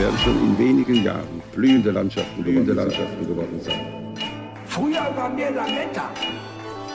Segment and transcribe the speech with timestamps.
[0.00, 3.82] Werden schon in wenigen Jahren blühende Landschaften, blühende Landschaften geworden sein.
[4.64, 6.10] Früher waren wir Lametta.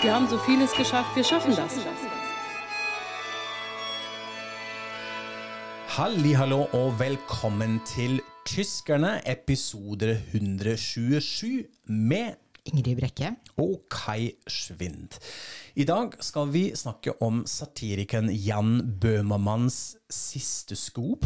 [0.01, 1.73] Wir haben so vieles geschafft, wir schaffen das.
[5.97, 12.33] Hallo og velkommen til Tyskerne, episode 127 med
[12.65, 13.35] Ingrid Brekke.
[13.57, 15.19] og Kai Schwind.
[15.75, 21.25] I dag skal vi snakke om satirikeren Jan Bøhmermanns siste skop.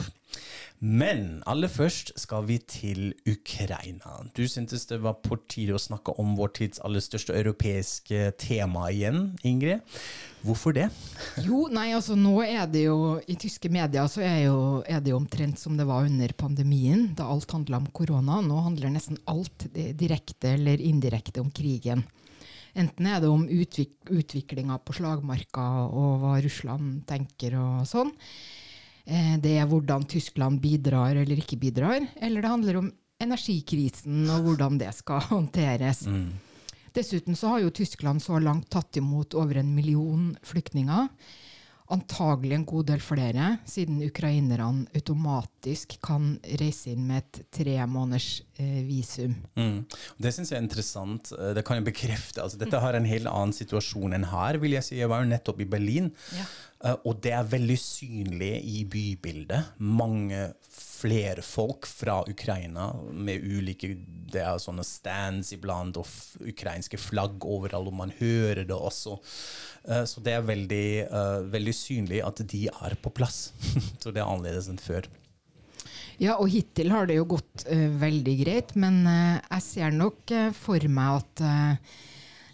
[0.79, 4.21] Men aller først skal vi til Ukraina.
[4.35, 8.85] Du syntes det var på tide å snakke om vår tids aller største europeiske tema
[8.93, 9.83] igjen, Ingrid.
[10.45, 10.87] Hvorfor det?
[11.47, 15.11] Jo, nei, altså nå er det jo I tyske medier så er, jo, er det
[15.11, 18.39] jo omtrent som det var under pandemien, da alt handla om korona.
[18.45, 22.05] Nå handler nesten alt direkte eller indirekte om krigen.
[22.79, 28.13] Enten er det om utvik utviklinga på slagmarka og hva Russland tenker og sånn.
[29.09, 32.05] Eh, det er hvordan Tyskland bidrar eller ikke bidrar.
[32.21, 36.05] Eller det handler om energikrisen og hvordan det skal håndteres.
[36.95, 41.09] Dessuten så har jo Tyskland så langt tatt imot over en million flyktninger.
[41.89, 48.27] Antagelig en god del flere, siden ukrainerne automatisk kan reise inn med et tre måneders
[48.61, 49.33] eh, visum.
[49.57, 49.79] Mm.
[50.21, 51.31] Det syns jeg er interessant.
[51.33, 52.43] Eh, Det kan jeg bekrefte.
[52.45, 54.59] Altså, dette har en helt annen situasjon enn her.
[54.61, 54.99] vil Jeg si.
[55.01, 56.45] Jeg var jo nettopp i Berlin, Ja.
[56.83, 59.73] eh, og det er veldig synlig i bybildet.
[59.79, 60.53] Mange
[60.99, 63.95] flere folk fra Ukraina med ulike
[64.29, 69.15] Det er sånne stands iblant, og f ukrainske flagg overalt, og man hører det også.
[69.89, 73.51] Eh, Så det er veldig, eh, veldig synlig at de er på plass.
[74.01, 75.09] Så det er annerledes enn før.
[76.19, 80.33] Ja, og hittil har det jo gått uh, veldig greit, men uh, jeg ser nok
[80.35, 81.43] uh, for meg at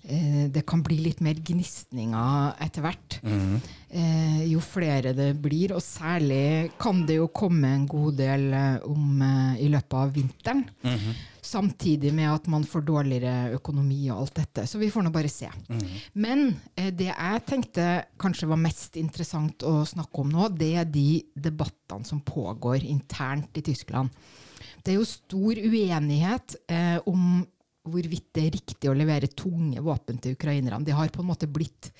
[0.06, 3.16] det kan bli litt mer gnisninger etter hvert.
[3.26, 8.46] Eh, jo flere det blir, og særlig kan det jo komme en god del
[8.86, 9.24] om
[9.58, 10.62] i løpet av vinteren.
[11.46, 14.66] Samtidig med at man får dårligere økonomi og alt dette.
[14.66, 15.50] Så vi får nå bare se.
[16.18, 17.90] Men eh, det jeg tenkte
[18.22, 23.62] kanskje var mest interessant å snakke om nå, det er de debattene som pågår internt
[23.62, 24.10] i Tyskland.
[24.82, 27.44] Det er jo stor uenighet eh, om
[27.86, 30.84] hvorvidt det er riktig å levere tunge våpen til ukrainerne.
[30.86, 31.92] Det har på en måte blitt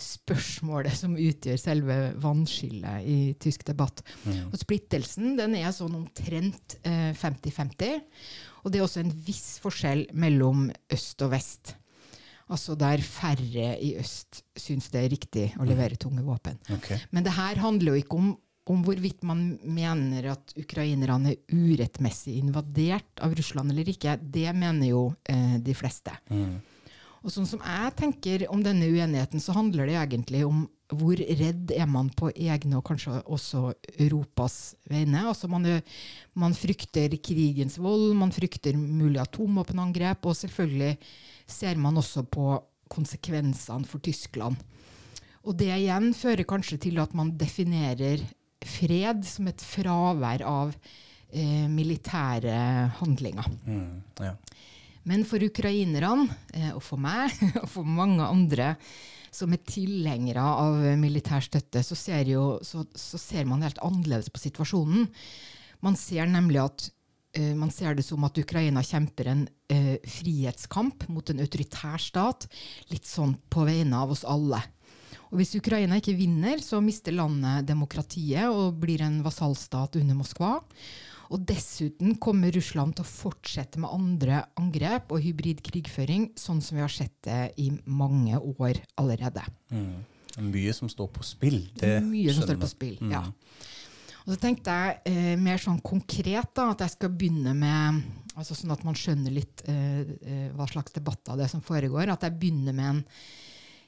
[0.00, 4.02] spørsmålet som utgjør selve vannskillet i tysk debatt.
[4.48, 8.00] Og splittelsen den er sånn omtrent eh, 50-50.
[8.64, 11.74] Og det er også en viss forskjell mellom øst og vest.
[12.50, 16.58] Altså der færre i øst syns det er riktig å levere tunge våpen.
[16.78, 16.98] Okay.
[17.14, 18.32] Men det her handler jo ikke om,
[18.70, 24.16] om hvorvidt man mener at ukrainerne er urettmessig invadert av Russland eller ikke.
[24.20, 26.14] Det mener jo eh, de fleste.
[27.20, 31.70] Og sånn som jeg tenker om denne uenigheten, så handler det egentlig om hvor redd
[31.70, 35.22] er man på egne og kanskje også Europas vegne.
[35.28, 35.68] Altså man,
[36.34, 40.96] man frykter krigens vold, man frykter mulig atomvåpenangrep, og selvfølgelig
[41.50, 42.56] ser man også på
[42.90, 44.58] konsekvensene for Tyskland.
[45.46, 48.24] Og det igjen fører kanskje til at man definerer
[48.66, 50.74] fred som et fravær av
[51.32, 52.56] eh, militære
[53.00, 53.48] handlinger.
[53.66, 54.02] Mm.
[54.20, 54.34] Ja.
[55.08, 57.32] Men for ukrainerne, eh, og for meg,
[57.62, 58.74] og for mange andre
[59.30, 64.30] som er tilhengere av militær støtte, så ser, jo, så, så ser man helt annerledes
[64.32, 65.06] på situasjonen.
[65.86, 66.88] Man ser nemlig at
[67.38, 72.48] eh, man ser det som at Ukraina kjemper en eh, frihetskamp mot en autoritær stat,
[72.90, 74.60] litt sånn på vegne av oss alle.
[75.30, 80.56] Og hvis Ukraina ikke vinner, så mister landet demokratiet og blir en vasallstat under Moskva.
[81.30, 86.80] Og dessuten kommer Russland til å fortsette med andre angrep og hybrid krigføring, sånn som
[86.80, 89.44] vi har sett det i mange år allerede.
[89.70, 90.00] Mm.
[90.50, 91.60] Mye som står på spill.
[91.78, 92.98] Det mye som står på spill.
[93.02, 93.14] Mm.
[93.14, 93.22] ja.
[94.24, 98.02] Og så tenkte jeg eh, mer sånn konkret da, at jeg skal begynne med
[98.38, 102.08] altså Sånn at man skjønner litt eh, eh, hva slags debatter det er som foregår.
[102.12, 103.00] At jeg begynner med en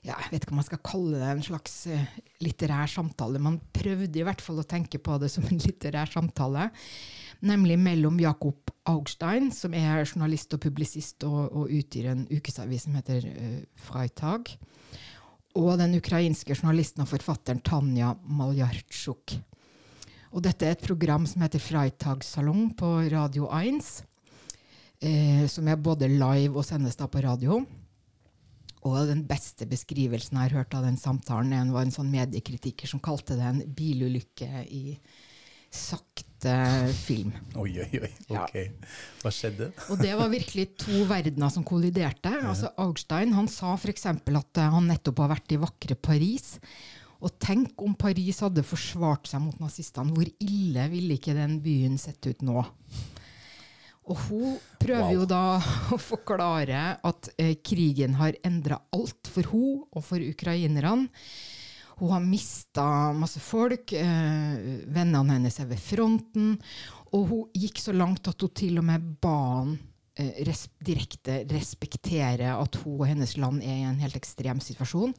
[0.03, 3.39] ja, jeg vet ikke om man skal kalle det en slags eh, litterær samtale.
[3.43, 6.69] Man prøvde i hvert fall å tenke på det som en litterær samtale.
[7.47, 12.97] Nemlig mellom Jakob Augstein, som er journalist og publisist og, og utgir en ukesavis som
[12.99, 14.51] heter uh, Freitag,
[15.59, 19.37] og den ukrainske journalisten og forfatteren Tanja Maljartsjuk.
[20.33, 23.79] Og dette er et program som heter Freitagssalong på Radio 1.
[25.03, 27.61] eh, som er både live og sendes da på radio.
[28.89, 32.91] Og den beste beskrivelsen jeg har hørt av den samtalen, en var en sånn mediekritiker
[32.91, 34.97] som kalte det en bilulykke i
[35.73, 36.53] sakte
[36.99, 37.33] film.
[37.57, 38.11] Oi, oi, oi.
[38.29, 38.43] Ja.
[38.43, 38.89] Ok.
[39.23, 39.71] Hva skjedde?
[39.93, 42.33] Og det var virkelig to verdener som kolliderte.
[42.43, 44.09] Altså Augstein han sa f.eks.
[44.11, 46.57] at eh, han nettopp har vært i vakre Paris.
[47.23, 50.13] Og tenk om Paris hadde forsvart seg mot nazistene.
[50.13, 52.67] Hvor ille ville ikke den byen sett ut nå?
[54.11, 55.15] Og hun prøver Wow.
[55.15, 55.43] jo da
[55.95, 61.09] å forklare at eh, krigen har endra alt for hun og for ukrainerne.
[62.01, 62.85] Hun har mista
[63.15, 63.93] masse folk.
[63.95, 66.57] Eh, vennene hennes er ved fronten.
[67.15, 69.77] Og hun gikk så langt at hun til og med ba han
[70.19, 75.15] eh, res direkte respektere at hun og hennes land er i en helt ekstrem situasjon.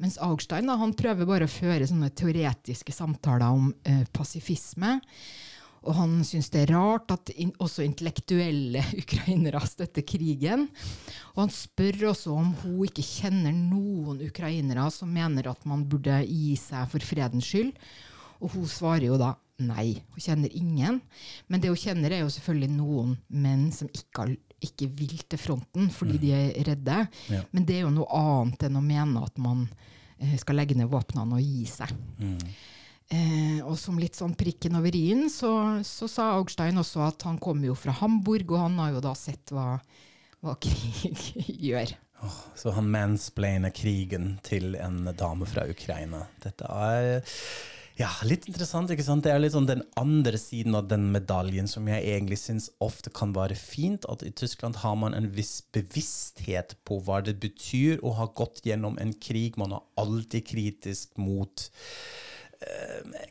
[0.00, 4.96] Mens Augstein da, han prøver bare å føre sånne teoretiske samtaler om eh, pasifisme.
[5.88, 10.66] Og han syns det er rart at in også intellektuelle ukrainere støtter krigen.
[11.34, 16.20] Og han spør også om hun ikke kjenner noen ukrainere som mener at man burde
[16.26, 17.72] gi seg for fredens skyld.
[18.40, 21.00] Og hun svarer jo da nei, hun kjenner ingen.
[21.48, 24.34] Men det hun kjenner er jo selvfølgelig noen menn som ikke, har,
[24.64, 26.98] ikke vil til fronten fordi de er redde.
[27.32, 27.44] Ja.
[27.52, 29.66] Men det er jo noe annet enn å mene at man
[30.18, 31.92] eh, skal legge ned våpnene og gi seg.
[33.10, 35.50] Eh, og som litt sånn prikken over i-en, så,
[35.86, 39.16] så sa Augstein også at han kommer jo fra Hamburg, og han har jo da
[39.18, 39.80] sett hva,
[40.44, 41.96] hva krig gjør.
[42.54, 46.26] Så han mansplainer krigen til en dame fra Ukraina.
[46.44, 47.22] Dette er
[48.00, 48.92] ja, litt interessant.
[48.92, 49.24] ikke sant?
[49.26, 53.12] Det er litt sånn den andre siden av den medaljen som jeg egentlig syns ofte
[53.12, 54.06] kan være fint.
[54.08, 58.62] At i Tyskland har man en viss bevissthet på hva det betyr å ha gått
[58.68, 59.58] gjennom en krig.
[59.60, 61.66] Man er alltid kritisk mot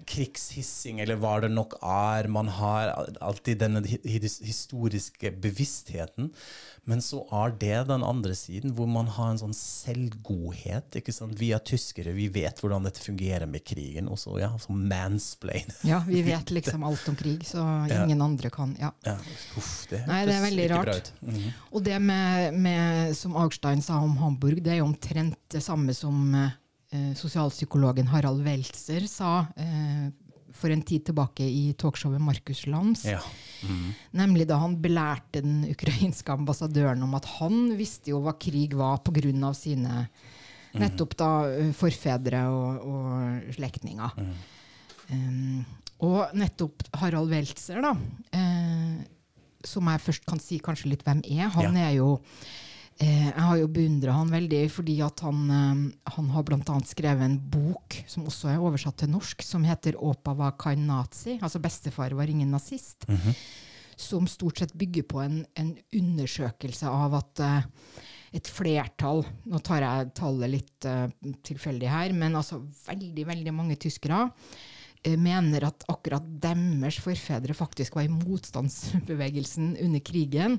[0.10, 2.28] krigshissing, eller hva det nok er.
[2.34, 2.90] Man har
[3.22, 6.32] alltid denne historiske bevisstheten.
[6.90, 10.96] Men så er det den andre siden, hvor man har en sånn selvgodhet.
[10.98, 11.38] ikke sant?
[11.38, 14.10] Vi er tyskere, vi vet hvordan dette fungerer med krigen.
[14.10, 15.70] Og så ja, så mansplain.
[15.86, 18.94] Ja, vi vet liksom alt om krig, så ingen andre kan Ja.
[19.06, 19.16] Ja,
[19.58, 21.12] uff, det Nei, det er veldig rart.
[21.22, 21.52] Mm -hmm.
[21.72, 25.94] Og det med, med, som Augstein sa om Hamburg, det er jo omtrent det samme
[25.94, 26.50] som
[26.92, 30.10] eh, sosialpsykologen Harald Weltzer sa eh,
[30.60, 33.06] for en tid tilbake i talkshowet Markus Lands.
[33.06, 33.20] Ja.
[33.64, 33.92] Mm.
[34.18, 38.98] Nemlig da han belærte den ukrainske ambassadøren om at han visste jo hva krig var
[39.06, 39.54] pga.
[39.54, 40.08] sine
[40.74, 44.18] nettopp da eh, forfedre og, og slektninger.
[45.10, 45.66] Um,
[46.06, 47.96] og nettopp Harald Weltzer, da,
[48.38, 49.00] eh,
[49.66, 51.90] som jeg først kan si kanskje litt hvem er, han Ja.
[51.90, 52.20] er jo
[53.00, 55.84] Jeg har jo beundra han veldig fordi at han, eh,
[56.16, 56.76] han har bl.a.
[56.84, 61.40] skrevet en bok som også er oversatt til norsk, som heter 'Opa var kein nazi',
[61.40, 63.08] altså 'Bestefar var ingen nazist'.
[63.96, 67.62] Som stort sett bygger på en, en undersøkelse av at eh,
[68.34, 71.08] et flertall Nå tar jeg tallet litt eh,
[71.44, 74.79] tilfeldig her, men altså veldig, veldig mange tyskere eh,
[75.18, 80.58] mener at akkurat deres forfedre faktisk var i motstandsbevegelsen under krigen,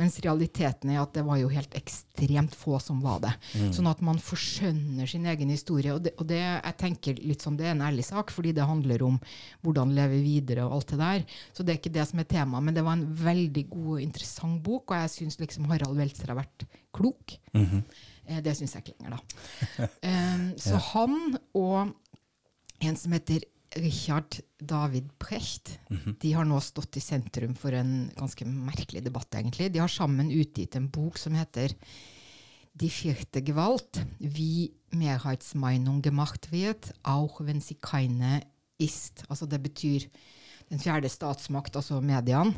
[0.00, 3.32] mens realiteten er at det var jo helt ekstremt få som var det.
[3.76, 5.92] Sånn at man forskjønner sin egen historie.
[5.92, 8.64] Og, det, og det, jeg tenker litt sånn, det er en ærlig sak, fordi det
[8.68, 9.20] handler om
[9.60, 11.26] hvordan leve videre og alt det der.
[11.52, 14.04] Så det er ikke det som er temaet, men det var en veldig god og
[14.06, 16.64] interessant bok, og jeg syns liksom Harald Weltzer har vært
[16.96, 17.36] klok.
[18.24, 19.88] Eh, Det syns jeg ikke lenger, da.
[20.06, 21.92] Um, så han og
[22.82, 23.44] en som heter
[23.76, 25.78] Richard David Precht,
[26.20, 29.70] de har nå stått i sentrum for en ganske merkelig debatt, egentlig.
[29.72, 31.72] De har sammen utgitt en bok som heter
[32.72, 38.40] Die vierte Gewalt, wie Mehrheitsmeinung gemacht wird, auch wenn sie keine
[38.78, 39.24] ist.
[39.28, 40.08] Altså det betyr
[40.70, 42.54] den fjerde statsmakt, altså mediene.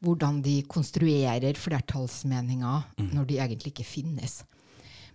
[0.00, 4.44] Hvordan de konstruerer flertallsmeninger når de egentlig ikke finnes.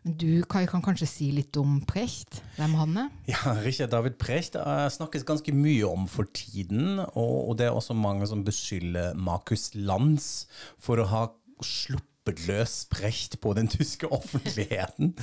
[0.03, 3.11] Men du Kai, kan kanskje si litt om Precht, hvem han er?
[3.29, 7.95] Ja, Richard David Precht uh, snakkes ganske mye om for tiden, og, det er også
[7.95, 10.49] mange som beskylder Markus Lanz
[10.81, 11.23] for å ha
[11.63, 15.13] sluppet løs Precht på den tyske offentligheten.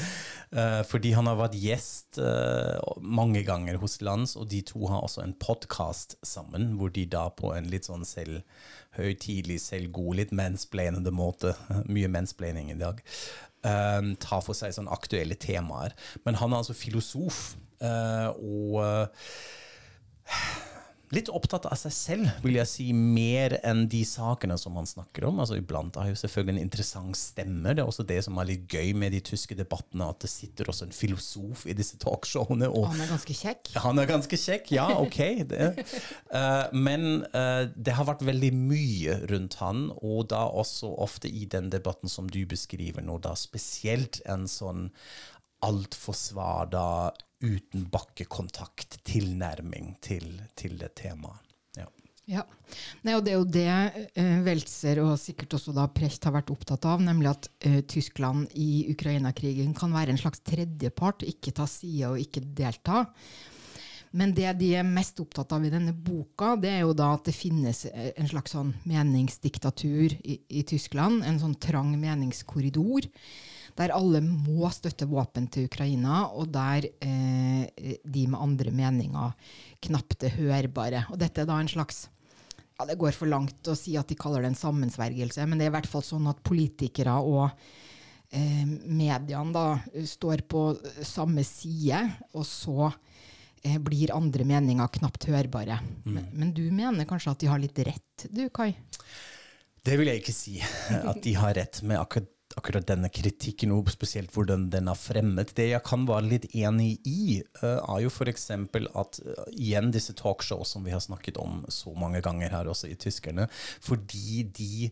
[0.48, 5.04] Uh, fordi han har vært gjest uh, mange ganger hos Lanz, og de to har
[5.04, 8.40] også en podkast sammen, hvor de da på en litt sånn selv
[8.96, 11.52] høytidelig, selvgod, litt mansplainende måte,
[11.94, 13.04] mye mansplaining i dag,
[13.66, 15.96] um, ta for seg sånne aktuelle temaer.
[16.26, 19.06] Men han er altså filosof, uh, og uh,
[21.14, 25.26] litt opptatt av seg selv, vil jeg si, mer enn de sakene som han snakker
[25.26, 25.40] om.
[25.42, 27.74] Altså Iblant har jo selvfølgelig en interessant stemme.
[27.74, 30.70] Det er også det som er litt gøy med de tyske debattene, at det sitter
[30.70, 32.68] også en filosof i disse talkshowene.
[32.70, 33.72] Og Han er ganske kjekk.
[33.82, 35.20] han er ganske kjekk, ja, ok.
[35.50, 35.70] Det.
[36.30, 41.46] Uh, men uh, det har vært veldig mye rundt han, og da også ofte i
[41.50, 44.88] den debatten som du beskriver nå, da spesielt en sånn
[45.66, 50.26] altfor svada, uten bakkekontakt, tilnærming til,
[50.58, 51.46] til det temaet.
[51.78, 51.86] Ja.
[52.30, 52.44] Ja.
[53.02, 53.68] Nei, og det er jo det
[54.20, 58.52] eh, Weltzer og sikkert også da Precht har vært opptatt av, nemlig at uh, Tyskland
[58.54, 63.06] i Ukraina-krigen kan være en slags tredjepart, ikke ta side og ikke delta.
[64.10, 67.28] Men det de er mest opptatt av i denne boka, det er jo da at
[67.28, 73.06] det finnes eh, en slags sånn meningsdiktatur i, i Tyskland, en sånn trang meningskorridor,
[73.78, 79.36] der alle må støtte våpen til Ukraina, og der eh, de med andre meninger
[79.86, 81.04] knapt er hørbare.
[81.10, 82.08] Og dette er da en slags
[82.80, 85.68] ja, Det går for langt å si at de kaller det en sammensvergelse, men det
[85.68, 87.50] er i hvert fall sånn at politikere og
[88.32, 89.66] eh, mediene da
[90.08, 90.64] står på
[91.04, 92.00] samme side,
[92.32, 95.76] og så eh, blir andre meninger knapt hørbare.
[96.06, 98.72] Men, men du mener kanskje at de har litt rett, du Kai?
[99.80, 100.58] Det vil jeg ikke si,
[101.12, 105.54] at de har rett med akkurat, akkurat denne kritikken, og spesielt hvordan den er fremmet.
[105.56, 108.50] Det jeg kan være litt enig i, eh, er jo f.eks.
[108.50, 112.90] at eh, igjen disse talkshow som vi har snakket om så mange ganger her også
[112.90, 113.48] i tyskerne,
[113.80, 114.90] fordi de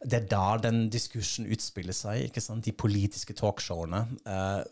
[0.00, 2.64] det er der den diskursen utspiller seg, ikke sant?
[2.64, 4.06] de politiske talkshowene.
[4.24, 4.62] Eh,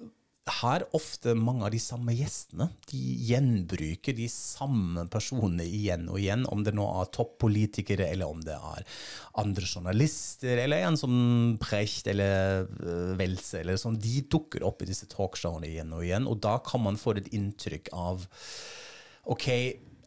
[0.61, 2.69] har ofte mange av de samme gjestene.
[2.91, 8.43] De gjenbruker de samme personene igjen og igjen, om det nå er toppolitikere, eller om
[8.45, 8.87] det er
[9.39, 11.15] andre journalister, eller en som
[11.63, 14.01] Precht eller uh, Welse, eller sånn.
[14.03, 17.33] De dukker opp i disse talkshowene igjen og igjen, og da kan man få et
[17.37, 18.27] inntrykk av
[19.29, 19.49] OK,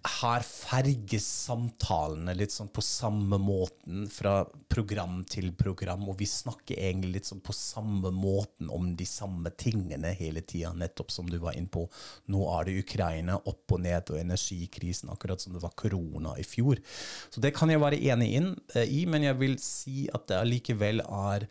[0.01, 4.39] her ferges samtalene litt sånn på samme måten fra
[4.71, 9.51] program til program, og vi snakker egentlig litt sånn på samme måten om de samme
[9.53, 11.85] tingene hele tida, nettopp som du var inne på.
[12.33, 16.47] Nå er det Ukraina opp og ned, og energikrisen, akkurat som det var korona i
[16.47, 16.81] fjor.
[17.29, 20.41] Så det kan jeg være enig inn, eh, i, men jeg vil si at det
[20.41, 21.45] allikevel er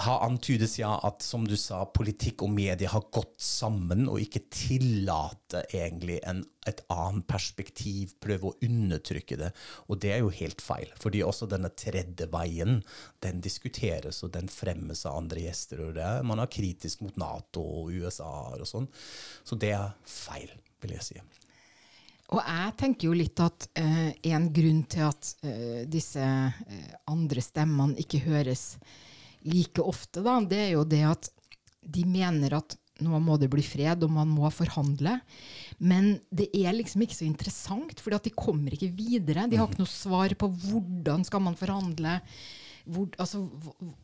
[0.00, 4.44] har antydes ja at som du sa, politikk og medier har gått sammen og ikke
[4.52, 9.50] tillater egentlig en, et annet perspektiv, prøve å undertrykke det.
[9.92, 12.80] Og det er jo helt feil, fordi også denne tredje veien,
[13.24, 15.84] den diskuteres og den fremmes av andre gjester.
[15.88, 18.88] og det Man er kritisk mot Nato og USA og sånn.
[19.44, 21.22] Så det er feil, vil jeg si.
[22.32, 27.44] Og jeg tenker jo litt at eh, en grunn til at eh, disse eh, andre
[27.44, 28.70] stemmene ikke høres
[29.44, 31.28] like ofte, da, det er jo det at
[31.82, 35.16] de mener at nå må det bli fred, og man må forhandle.
[35.82, 39.48] Men det er liksom ikke så interessant, for de kommer ikke videre.
[39.50, 42.20] De har ikke noe svar på hvordan skal man forhandle.
[42.86, 43.40] Hvor, altså,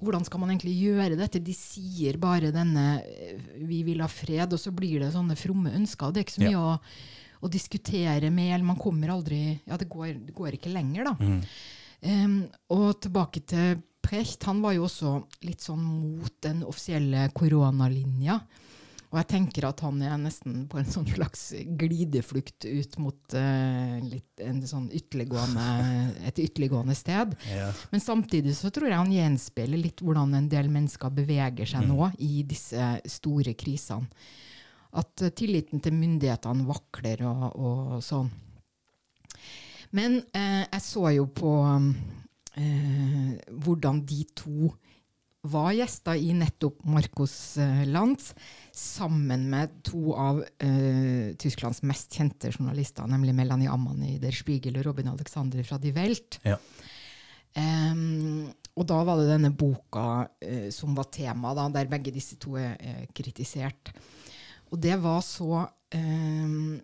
[0.02, 1.42] hvordan skal man egentlig gjøre dette?
[1.42, 5.70] De sier bare denne eh, 'vi vil ha fred', og så blir det sånne fromme
[5.74, 6.10] ønsker.
[6.12, 6.74] Det er ikke så mye Ja.
[6.74, 6.80] å,
[7.42, 11.40] å diskutere med, eller man kommer aldri Ja, det går, det går ikke lenger, da.
[12.02, 14.46] Um, og tilbake til Precht.
[14.48, 18.38] Han var jo også litt sånn mot den offisielle koronalinja.
[19.08, 21.46] Og jeg tenker at han er nesten på en sånn slags
[21.80, 25.68] glideflukt ut mot uh, litt, en sånn ytterliggående,
[26.28, 27.32] et ytterliggående sted.
[27.48, 27.70] Ja.
[27.92, 32.10] Men samtidig så tror jeg han gjenspeiler litt hvordan en del mennesker beveger seg nå
[32.20, 34.12] i disse store krisene.
[35.00, 38.28] At uh, tilliten til myndighetene vakler og, og sånn.
[39.96, 41.84] Men eh, jeg så jo på eh,
[42.58, 44.72] hvordan de to
[45.46, 48.32] var gjester i nettopp Marcos eh, Lanz,
[48.74, 54.80] sammen med to av eh, Tysklands mest kjente journalister, nemlig Melanie Amman i Der Spiegel
[54.80, 56.40] og Robin Alexander fra Die Welt.
[56.46, 56.58] Ja.
[57.58, 62.36] Um, og da var det denne boka uh, som var tema, da, der begge disse
[62.38, 63.92] to er, uh, kritisert.
[64.68, 66.76] Og det var så um,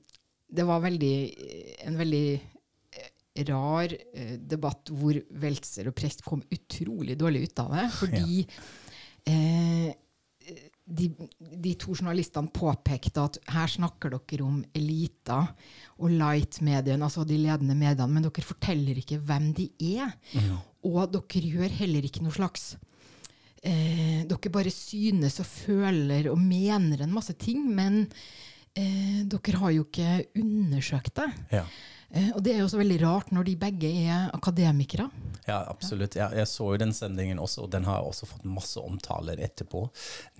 [0.54, 1.16] Det var veldig,
[1.82, 2.53] en veldig eh,
[3.48, 7.86] rar eh, debatt hvor Weltzer og Prest kom utrolig dårlig ut av det.
[7.98, 8.44] Fordi
[9.26, 9.90] eh,
[10.84, 15.40] de, de to journalistene påpekte at her snakker dere om elita
[15.96, 20.12] og light-mediene, altså de ledende mediene, men dere forteller ikke hvem de er.
[20.84, 22.74] Og dere gjør heller ikke noe slags
[23.64, 28.02] eh, Dere bare synes og føler og mener en masse ting, men
[28.76, 31.30] eh, dere har jo ikke undersøkt det.
[31.56, 31.64] Ja.
[32.14, 35.08] Eh, og det er jo også veldig rart når de begge er akademikere.
[35.44, 36.14] Ja, absolutt.
[36.16, 39.82] Ja, jeg så jo den sendingen også, og den har også fått masse omtaler etterpå.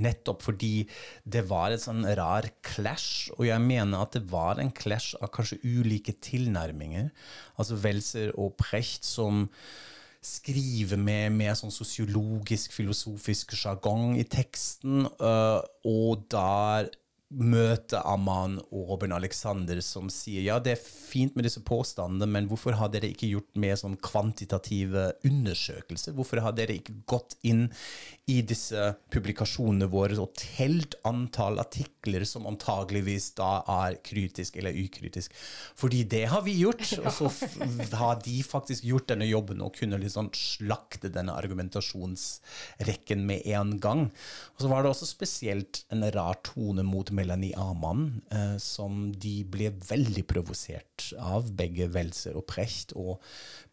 [0.05, 0.87] Nettopp fordi
[1.29, 5.33] det var et sånn rar clash, og jeg mener at det var en clash av
[5.35, 7.11] kanskje ulike tilnærminger.
[7.59, 9.51] Altså Welser og Precht som
[10.25, 16.89] skriver med mer sånn sosiologisk, filosofisk sjargong i teksten, øh, og der
[17.33, 22.49] møter Amman og Robin Alexander som sier ja, det er fint med disse påstandene, men
[22.51, 26.15] hvorfor har dere ikke gjort mer sånn kvantitative undersøkelser?
[26.15, 27.67] Hvorfor har dere ikke gått inn
[28.31, 28.81] i disse
[29.13, 35.35] publikasjonene våre og telt antall artikler som antageligvis da er kritisk eller ukritisk?
[35.77, 37.29] Fordi det har vi gjort, og så
[38.01, 44.07] har de faktisk gjort denne jobben og kunne liksom slakte denne argumentasjonsrekken med en gang.
[44.57, 49.37] Og så var det også spesielt en rar tone mot Melanie Amann, eh, som de
[49.45, 53.21] ble veldig provosert av, begge Welser og Precht, og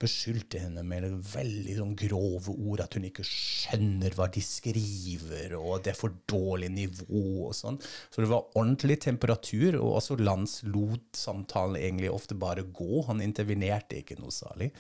[0.02, 5.84] beskyldte henne med veldig sånn grove ord, at hun ikke skjønner hva de skriver, og
[5.86, 7.78] det er for dårlig nivå og sånn.
[8.12, 13.04] Så det var ordentlig temperatur, og også Lands lot samtalen egentlig ofte bare gå.
[13.08, 14.72] Han intervenerte ikke noe særlig.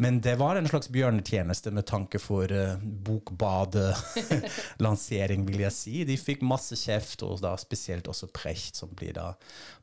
[0.00, 6.04] Men det var en slags bjørnetjeneste med tanke for uh, Bokbadet-lansering, vil jeg si.
[6.08, 9.32] De fikk masse kjeft, og da spesielt også Precht, som blir da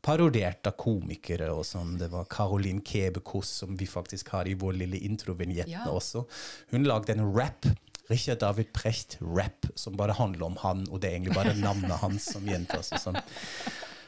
[0.06, 1.50] parodiert av komikere.
[1.54, 1.98] og sånn.
[2.00, 5.86] Det var Caroline Kebekos, som vi faktisk har i vår lille introvignett Ja.
[5.90, 6.26] også.
[6.72, 7.66] Hun lagde en rap.
[8.08, 12.32] Richard David Precht-rap, som bare handler om han, og det er egentlig bare navnet hans
[12.34, 12.94] som gjentas.
[12.96, 13.20] og sånn.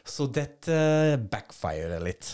[0.09, 0.75] Så dette
[1.29, 2.31] backfirer litt.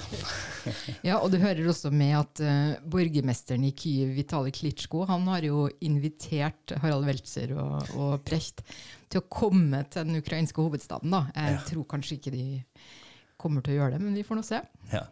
[1.04, 5.44] Ja, og du hører også med at uh, borgermesteren i Kyiv, Vitalij Klitsjko, han har
[5.44, 8.64] jo invitert Harald Weltzer og, og Precht
[9.12, 11.12] til å komme til den ukrainske hovedstaden.
[11.12, 11.26] da.
[11.36, 12.46] Jeg tror kanskje ikke de
[13.46, 14.60] kommer til å gjøre det, men vi får nå se.
[14.92, 15.04] Ja.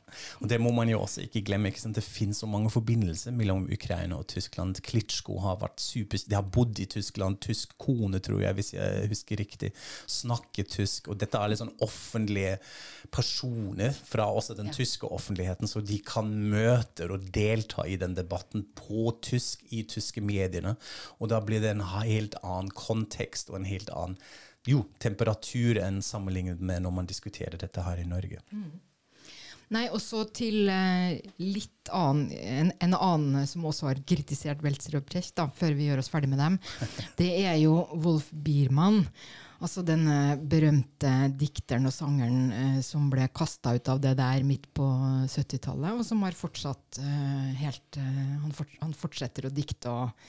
[0.41, 1.69] Og det må man jo også ikke glemme.
[1.69, 1.97] Ikke sant?
[1.97, 4.81] Det finnes så mange forbindelser mellom Ukraina og Tyskland.
[4.85, 9.09] Klitsjko har vært super, de har bodd i Tyskland, tysk kone, tror jeg, hvis jeg
[9.13, 9.71] husker riktig.
[10.09, 11.09] Snakker tysk.
[11.13, 12.57] Og dette er litt sånn offentlige
[13.13, 18.65] personer fra også den tyske offentligheten, så de kan møte og delta i den debatten
[18.77, 20.75] på tysk i tyske mediene.
[21.19, 24.17] Og da blir det en helt annen kontekst og en helt annen
[24.69, 28.41] jo, temperatur enn sammenlignet med når man diskuterer dette her i Norge.
[29.73, 34.99] Nei, og så til eh, litt annen, en, en annen som også har kritisert Weltzer
[34.99, 36.59] og Brecht, da, før vi gjør oss ferdig med dem.
[37.19, 39.01] Det er jo Wolf Biermann.
[39.63, 41.09] Altså denne berømte
[41.39, 44.85] dikteren og sangeren eh, som ble kasta ut av det der midt på
[45.31, 50.27] 70-tallet, og som har fortsatt eh, helt eh, han, fort, han fortsetter å dikte og,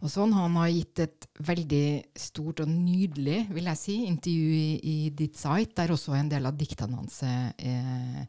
[0.00, 0.34] og sånn.
[0.36, 1.86] Han har gitt et veldig
[2.18, 6.50] stort og nydelig vil jeg si, intervju i, i Ditt Site, der også en del
[6.50, 8.28] av diktene hans er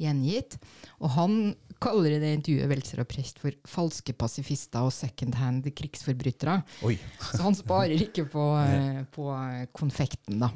[0.00, 0.56] gjengitt.
[1.02, 1.36] Og han
[1.82, 6.58] kaller i det intervjuet Welser og Prest for falske pasifister og second hand krigsforbrytere.
[6.86, 6.96] Oi.
[7.20, 9.28] Så han sparer ikke på, eh, på
[9.76, 10.50] konfekten, da.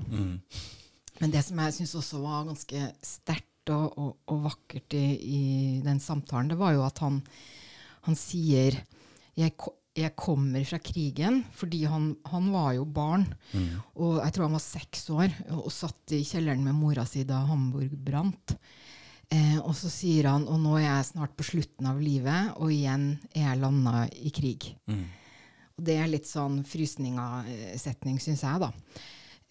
[1.18, 5.40] Men det som jeg syns også var ganske sterkt og, og, og vakkert i, i
[5.84, 7.18] den samtalen, det var jo at han,
[8.06, 8.78] han sier
[9.38, 9.54] jeg,
[9.98, 13.26] jeg kommer fra krigen, fordi han, han var jo barn.
[13.98, 17.42] Og jeg tror han var seks år og, satt i kjelleren med mora si da
[17.48, 18.56] Hamburg brant.
[19.28, 22.72] Eh, og så sier han og nå er jeg snart på slutten av livet, og
[22.72, 24.70] igjen er jeg landa i krig.
[25.78, 28.72] Og det er litt sånn frysninga-setning, syns jeg, da.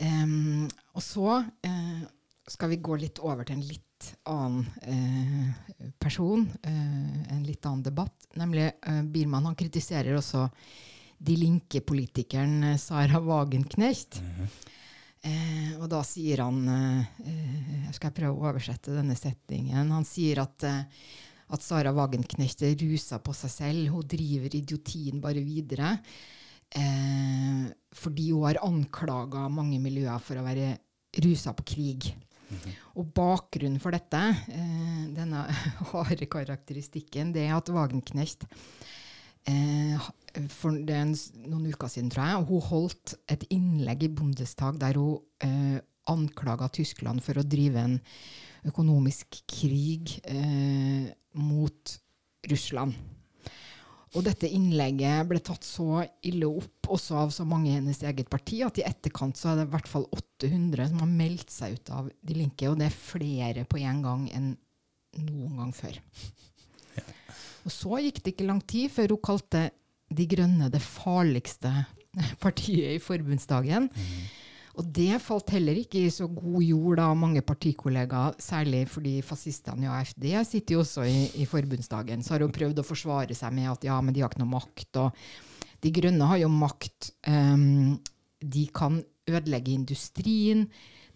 [0.04, 2.02] Em, og så eh,
[2.48, 7.84] skal vi gå litt over til en litt annen eh, person, eh, en litt annen
[7.84, 8.30] debatt.
[8.40, 9.50] Nemlig eh, Biermann.
[9.50, 10.48] Han kritiserer også
[11.18, 14.22] de linke-politikeren eh, Sara Wagenknecht.
[15.26, 19.92] Eh, og da sier han eh, eh, Jeg skal prøve å oversette denne setningen.
[19.92, 21.10] Han sier at, eh,
[21.52, 23.90] at Sara Wagenknecht er rusa på seg selv.
[23.96, 25.98] Hun driver idiotien bare videre.
[26.70, 27.66] Eh,
[27.98, 30.76] fordi hun har anklaga mange miljøer for å være
[31.24, 32.12] rusa på krig.
[32.98, 34.22] Og bakgrunnen for dette,
[34.54, 35.46] eh, denne
[35.92, 38.48] harde karakteristikken, det er at Wagenknecht
[39.48, 40.08] eh,
[40.54, 41.14] for det er en,
[41.48, 46.70] noen uker siden, tror jeg, hun holdt et innlegg i Bundestag der hun eh, anklaga
[46.72, 47.98] Tyskland for å drive en
[48.68, 51.08] økonomisk krig eh,
[51.38, 51.96] mot
[52.52, 52.96] Russland.
[54.18, 58.30] Og dette innlegget ble tatt så ille opp også av så mange i hennes eget
[58.32, 61.76] parti at i etterkant så er det i hvert fall 800 som har meldt seg
[61.78, 64.50] ut av De Linke, og det er flere på en gang enn
[65.22, 66.00] noen gang før.
[67.68, 69.68] Og så gikk det ikke lang tid før hun kalte
[70.18, 71.74] De Grønne det farligste
[72.44, 73.90] partiet i forbundsdagen.
[74.78, 79.88] Og det falt heller ikke i så god jord av mange partikollegaer, særlig fordi fascistene
[79.88, 82.22] i AFD sitter jo også i, i forbundsdagen.
[82.22, 84.52] Så har hun prøvd å forsvare seg med at ja, men de har ikke noe
[84.54, 85.00] makt.
[85.02, 87.10] Og de grønne har jo makt.
[87.26, 87.98] Um,
[88.38, 90.68] de kan ødelegge industrien,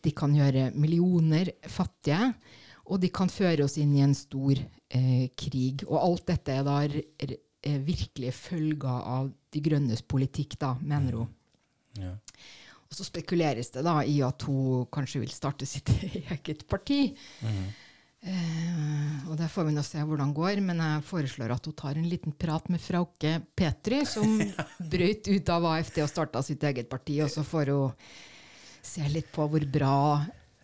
[0.01, 2.31] de kan gjøre millioner fattige,
[2.89, 5.85] og de kan føre oss inn i en stor eh, krig.
[5.85, 7.37] Og alt dette er da r-
[7.85, 11.29] virkelige følger av De grønnes politikk, da, mener hun.
[11.99, 12.15] Ja.
[12.91, 15.87] Og så spekuleres det da i at hun kanskje vil starte sitt
[16.35, 17.05] eget parti.
[18.21, 21.77] Eh, og det får vi nå se hvordan det går, men jeg foreslår at hun
[21.79, 24.35] tar en liten prat med Frauke Petri, som
[24.93, 27.95] brøyt ut av AFD og starta sitt eget parti, og så får hun
[28.81, 29.95] se litt på hvor bra,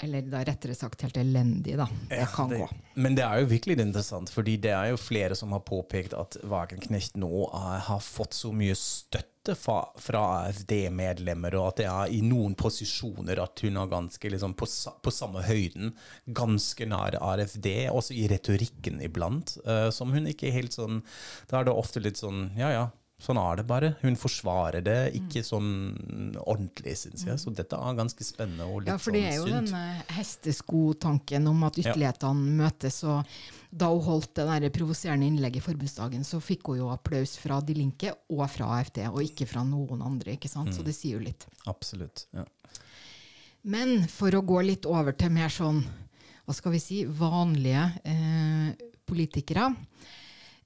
[0.04, 2.70] eller da rettere sagt helt elendig, da, det kan det, gå.
[3.02, 6.38] Men det er jo virkelig interessant, fordi det er jo flere som har påpekt at
[6.46, 12.22] Wagenknecht nå har fått så mye støtte fra, fra AFD-medlemmer, og at det er i
[12.26, 14.68] noen posisjoner at hun er ganske liksom, på,
[15.04, 15.94] på samme høyden,
[16.26, 21.02] ganske nær AFD, også i retorikken iblant, uh, som hun ikke helt sånn
[21.48, 22.86] Da er det ofte litt sånn ja ja.
[23.18, 23.88] Sånn er det bare.
[24.04, 27.40] Hun forsvarer det ikke sånn ordentlig, syns jeg.
[27.42, 28.94] Så dette er ganske spennende og litt synd.
[28.94, 33.00] Ja, for det er jo sånn denne den hesteskotanken om at ytterlighetene møtes.
[33.10, 33.26] Og
[33.74, 37.58] da hun holdt det der provoserende innlegget i forbundsdagen, så fikk hun jo applaus fra
[37.66, 40.38] De Linke og fra AFD, og ikke fra noen andre.
[40.38, 40.76] ikke sant?
[40.78, 41.50] Så det sier jo litt.
[41.66, 42.28] Absolutt.
[42.38, 42.46] Ja.
[43.66, 45.82] Men for å gå litt over til mer sånn,
[46.46, 48.78] hva skal vi si, vanlige eh,
[49.10, 49.72] politikere,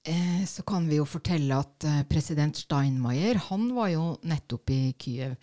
[0.08, 4.82] eh, så kan vi jo fortelle at eh, president Steinmeier, han var jo nettopp i
[5.00, 5.36] Kyiv.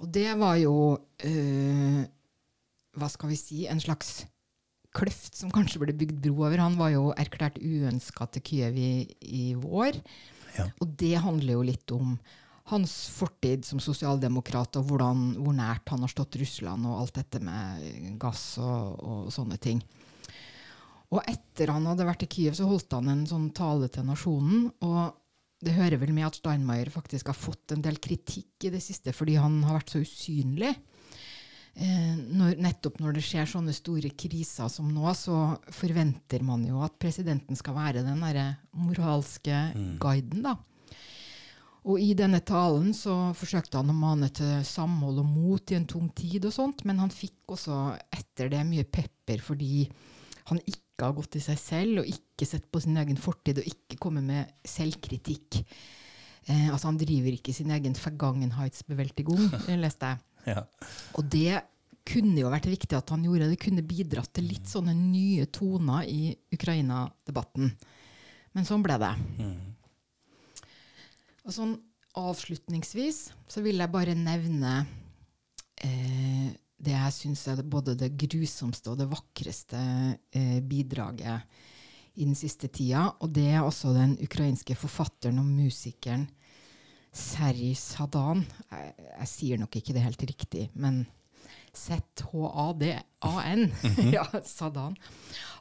[0.00, 0.74] Og det var jo,
[1.24, 2.02] eh,
[2.96, 4.22] hva skal vi si, en slags
[4.96, 6.58] kløft som kanskje ble bygd bro over.
[6.62, 10.00] Han var jo erklært uønska til Kyiv i, i vår.
[10.56, 10.66] Ja.
[10.82, 12.16] Og det handler jo litt om
[12.70, 17.40] hans fortid som sosialdemokrat, og hvordan, hvor nært han har stått Russland, og alt dette
[17.42, 19.82] med gass og, og sånne ting.
[21.10, 24.68] Og etter han hadde vært i Kyiv, så holdt han en sånn tale til nasjonen.
[24.86, 25.16] Og
[25.60, 29.12] det hører vel med at Steinmeier faktisk har fått en del kritikk i det siste
[29.16, 30.70] fordi han har vært så usynlig.
[31.74, 36.80] Eh, når, nettopp når det skjer sånne store kriser som nå, så forventer man jo
[36.84, 39.62] at presidenten skal være den derre moralske
[40.02, 40.56] guiden, da.
[41.88, 45.88] Og i denne talen så forsøkte han å mane til samhold og mot i en
[45.88, 47.78] tung tid og sånt, men han fikk også
[48.12, 49.86] etter det mye pepper fordi
[50.50, 53.68] han ikke har gått i seg selv og ikke sett på sin egen fortid og
[53.68, 55.60] ikke kommet med selvkritikk.
[56.46, 59.48] Eh, altså han driver ikke sin egen forgangenhetsbeveltigung,
[59.84, 60.24] leste jeg.
[60.54, 60.64] Ja.
[61.20, 61.60] Og det
[62.10, 63.50] kunne jo vært viktig at han gjorde.
[63.52, 67.74] Det kunne bidratt til litt sånne nye toner i Ukraina-debatten.
[68.56, 69.12] Men sånn ble det.
[71.46, 71.76] Og sånn
[72.18, 74.80] avslutningsvis så vil jeg bare nevne
[75.84, 76.19] eh,
[76.80, 79.80] det jeg syns er både det grusomste og det vakreste
[80.32, 81.44] eh, bidraget
[82.16, 83.10] i den siste tida.
[83.20, 86.28] Og det er også den ukrainske forfatteren og musikeren
[87.12, 88.44] Serj Sadan.
[88.70, 91.02] Jeg, jeg sier nok ikke det helt riktig, men
[91.74, 93.66] Z-H-A-D-A-N.
[94.16, 94.96] ja, Sadan.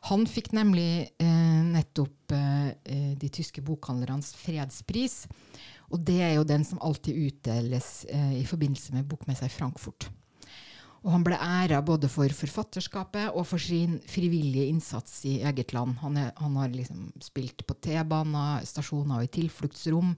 [0.10, 5.24] Han fikk nemlig eh, nettopp eh, de tyske bokhandlernes fredspris.
[5.90, 10.10] Og det er jo den som alltid utdeles eh, i forbindelse med bokmessa i Frankfurt.
[11.06, 15.96] Og han ble æra både for forfatterskapet og for sin frivillige innsats i eget land.
[16.04, 20.12] Han, er, han har liksom spilt på T-baner, stasjoner og i tilfluktsrom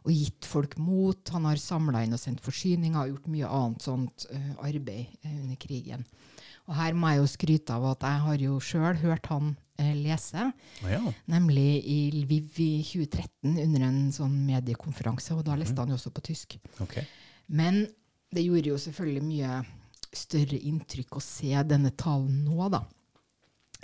[0.00, 1.32] og gitt folk mot.
[1.34, 5.56] Han har samla inn og sendt forsyninger og gjort mye annet sånt uh, arbeid under
[5.60, 6.04] krigen.
[6.68, 9.94] Og her må jeg jo skryte av at jeg har jo sjøl hørt han uh,
[9.96, 10.50] lese,
[10.84, 11.00] ja.
[11.32, 16.12] nemlig i Lviv i 2013 under en sånn mediekonferanse, og da leste han jo også
[16.14, 16.60] på tysk.
[16.84, 17.08] Okay.
[17.48, 17.86] Men
[18.30, 19.60] det gjorde jo selvfølgelig mye
[20.16, 22.82] større inntrykk å se denne talen nå, da.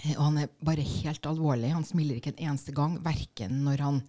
[0.03, 1.71] Eh, Og han er bare helt alvorlig.
[1.73, 4.01] Han smiler ikke en eneste gang, verken når han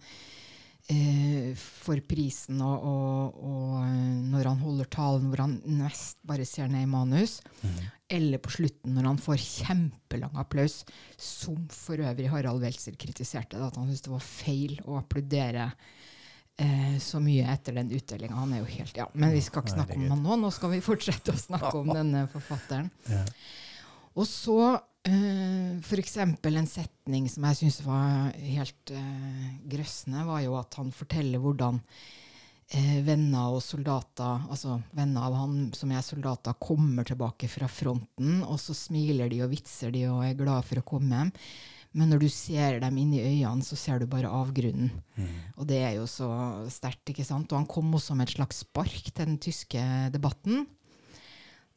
[0.90, 6.46] eh, får prisen og, og, og eh, når han holder talen hvor han nest bare
[6.48, 7.38] ser ned i manus,
[8.08, 10.80] eller på slutten når han får kjempelang applaus,
[11.20, 15.94] som for øvrig Harald Weltzer kritiserte, at han syntes det var feil å applaudere eh,
[16.98, 18.34] så mye etter den utdelinga.
[18.34, 20.38] Han er jo helt Ja, men vi skal ikke snakke om han nå.
[20.42, 22.88] Nå skal vi fortsette å snakke om denne forfatteren.
[24.18, 24.58] Og så
[25.08, 26.16] uh, f.eks.
[26.18, 31.78] en setning som jeg syns var helt eh, grøssende, var jo at han forteller hvordan
[32.74, 38.42] eh, venner og soldater, altså venner av han som er soldater, kommer tilbake fra fronten,
[38.42, 41.34] og så smiler de og vitser de og er glade for å komme hjem.
[41.96, 44.90] Men når du ser dem inn i øynene, så ser du bare avgrunnen.
[45.56, 46.28] Og det er jo så
[46.70, 47.52] sterkt, ikke sant.
[47.52, 49.80] Og han kom også med et slags spark til den tyske
[50.12, 50.66] debatten.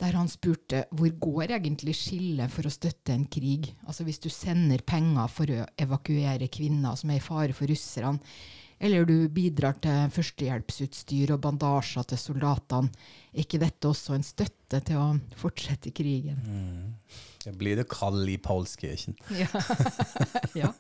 [0.02, 3.69] der han spurte hvor går egentlig skillet for å støtte en krig?
[3.86, 8.17] Altså hvis du sender penger for å evakuere kvinner som er i fare for russerne,
[8.82, 12.89] eller du bidrar til førstehjelpsutstyr og bandasjer til soldatene,
[13.32, 15.08] er ikke dette også en støtte til å
[15.39, 16.41] fortsette krigen?
[17.44, 19.17] Det blir det kald i Paulskirken.
[19.41, 19.48] Ja.
[20.63, 20.74] ja.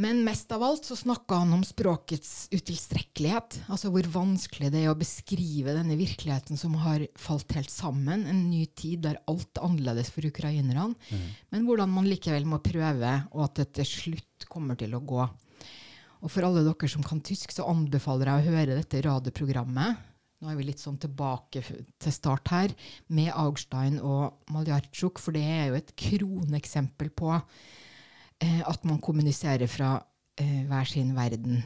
[0.00, 3.56] Men mest av alt så snakka han om språkets utilstrekkelighet.
[3.72, 8.22] Altså hvor vanskelig det er å beskrive denne virkeligheten som har falt helt sammen.
[8.30, 10.92] En ny tid der alt er annerledes for ukrainerne.
[11.50, 15.26] Men hvordan man likevel må prøve, og at det til slutt kommer til å gå.
[16.20, 20.06] Og for alle dere som kan tysk, så anbefaler jeg å høre dette radioprogrammet.
[20.40, 22.72] Nå er vi litt sånn tilbake til start her,
[23.12, 29.68] med Augstein og Maljarchuk, for det er jo et kroneksempel på eh, at man kommuniserer
[29.68, 29.98] fra
[30.40, 31.60] eh, hver sin verden.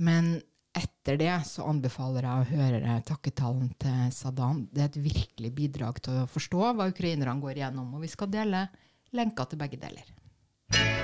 [0.00, 0.38] Men
[0.74, 4.64] etter det så anbefaler jeg å høre takketalen til Saddam.
[4.72, 8.32] Det er et virkelig bidrag til å forstå hva ukrainerne går igjennom, og vi skal
[8.32, 8.66] dele
[9.14, 11.03] lenker til begge deler.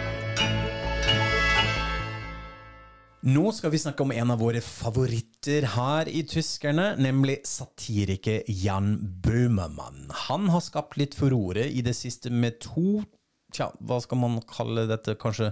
[3.20, 8.94] Nå skal vi snakke om en av våre favoritter her i Tyskerne, nemlig satiriker Jan
[9.20, 10.06] Böhmermann.
[10.24, 13.02] Han har skapt litt furore i det siste med to
[13.50, 15.16] Tja, hva skal man kalle dette?
[15.18, 15.48] Kanskje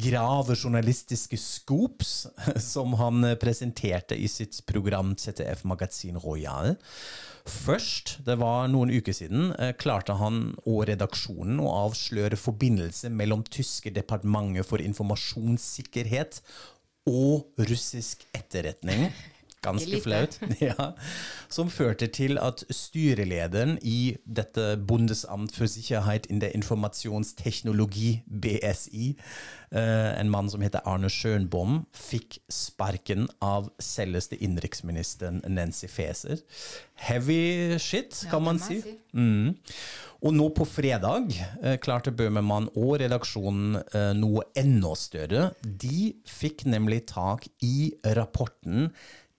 [0.00, 2.22] grave journalistiske scoops,
[2.72, 6.72] som han presenterte i sitt program ZDF Magasin Royal.
[7.48, 13.44] Først, det var noen uker siden, eh, klarte han og redaksjonen å avsløre forbindelse mellom
[13.44, 16.42] tyske departementet for informasjonssikkerhet
[17.08, 19.08] og russisk etterretning.
[19.62, 20.38] Ganske flaut.
[20.60, 20.92] Ja.
[21.48, 29.14] Som førte til at styrelederen i dette Bundesamt for Sicherheit in der Informasjonsteknologi, BSI,
[29.72, 36.42] eh, en mann som heter Arne Schönbom, fikk sparken av selveste innenriksministeren Nancy Faeser.
[36.94, 38.82] Heavy shit, kan man si.
[39.12, 39.56] Mm.
[40.18, 41.30] Og nå på fredag
[41.62, 45.52] eh, klarte Bøhmermann og redaksjonen eh, noe enda større.
[45.62, 48.90] De fikk nemlig tak i rapporten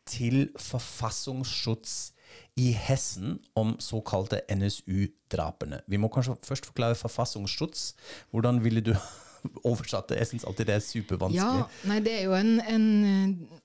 [0.09, 2.11] til Verfassungsschutz
[2.59, 5.81] i Hessen om såkalte NSU-drapene.
[5.87, 7.93] Vi må kanskje først forklare Verfassungsschutz.
[8.33, 8.93] Hvordan ville du
[9.69, 10.19] oversatt det?
[10.19, 11.63] Jeg syns alltid det er supervanskelig.
[11.63, 12.87] Ja, nei, det er jo en, en,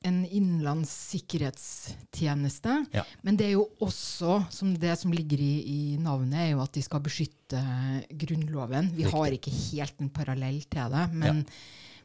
[0.06, 2.76] en innenlands sikkerhetstjeneste.
[2.94, 3.06] Ja.
[3.26, 6.76] Men det er jo også, som det som ligger i, i navnet, er jo at
[6.76, 7.62] de skal beskytte
[8.24, 8.92] Grunnloven.
[8.94, 11.44] Vi har ikke helt en parallell til det, men,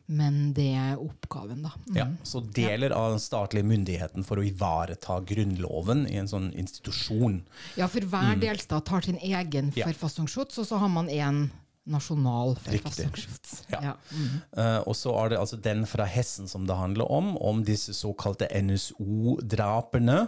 [0.09, 1.69] men det er oppgaven, da.
[1.85, 1.97] Mm.
[1.99, 7.43] Ja, så deler av den statlige myndigheten for å ivareta Grunnloven i en sånn institusjon.
[7.77, 9.77] Ja, for hver delstat har sin egen Mm.
[9.77, 9.85] Ja.
[9.91, 11.49] forfassungsschutz, og så har man én
[11.89, 13.63] nasjonal forfassungsschutz.
[13.69, 13.79] Ja.
[13.81, 13.93] Ja.
[14.13, 14.41] Mm.
[14.57, 17.93] Uh, og så er det altså den fra Hessen som det handler om, om disse
[17.93, 20.27] såkalte NSO-drapene.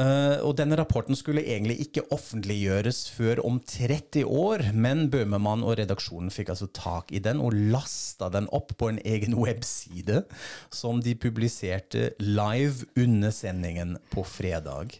[0.00, 5.76] Eh, og denne rapporten skulle egentlig ikke offentliggjøres før om 30 år, men Bøhmemann og
[5.80, 10.22] redaksjonen fikk altså tak i den og lasta den opp på en egen webside,
[10.72, 14.96] som de publiserte live under sendingen på fredag.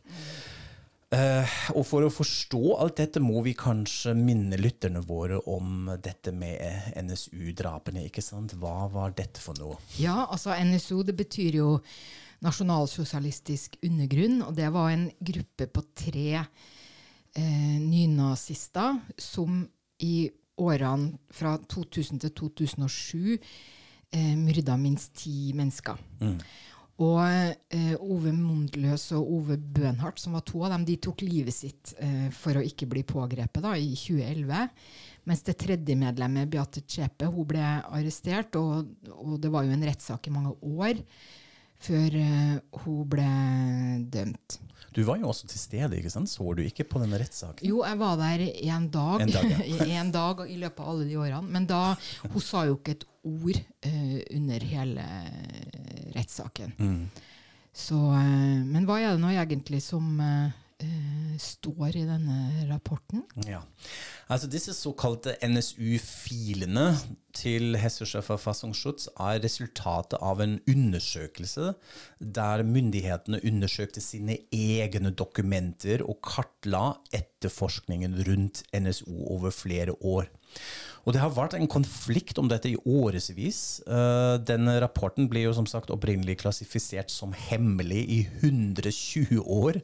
[1.11, 1.43] Uh,
[1.75, 6.61] og for å forstå alt dette må vi kanskje minne lytterne våre om dette med
[7.01, 8.55] NSU-drapene, ikke sant?
[8.61, 9.81] Hva var dette for noe?
[9.99, 11.73] Ja, altså NSU det betyr jo
[12.45, 19.63] nasjonalsosialistisk undergrunn, og det var en gruppe på tre eh, nynazister som
[20.01, 26.01] i årene fra 2000 til 2007 eh, myrda minst ti mennesker.
[27.01, 31.57] Og eh, Ove Mondløs og Ove Bønhardt, som var to av dem, de tok livet
[31.57, 34.67] sitt eh, for å ikke bli pågrepet da, i 2011.
[35.31, 39.87] Mens det tredje medlemmet, Beate Chepe, hun ble arrestert, og, og det var jo en
[39.89, 41.01] rettssak i mange år
[41.81, 43.31] før eh, hun ble
[44.13, 44.59] dømt.
[44.91, 46.31] Du var jo også til stede, ikke sant?
[46.31, 47.63] Så du ikke på den rettssaken?
[47.67, 49.87] Jo, jeg var der en dag, En dag, ja.
[50.01, 51.47] en dag i løpet av alle de årene.
[51.47, 51.83] Men da,
[52.27, 55.05] hun sa jo ikke et ord uh, under hele
[56.17, 56.75] rettssaken.
[56.81, 57.05] Mm.
[57.71, 63.25] Så, uh, men hva er det nå egentlig som eh, eh, står i denne rapporten?
[63.49, 63.63] Ja.
[64.31, 66.93] Altså Disse såkalte NSU-filene
[67.35, 71.73] til Hessesjef og Fasongschutz er resultatet av en undersøkelse
[72.21, 80.31] der myndighetene undersøkte sine egne dokumenter og kartla etterforskningen rundt NSU over flere år.
[81.07, 83.81] Og det har vært en konflikt om dette i årevis.
[83.89, 89.81] Uh, denne rapporten ble jo som sagt opprinnelig klassifisert som hemmelig i 120 år,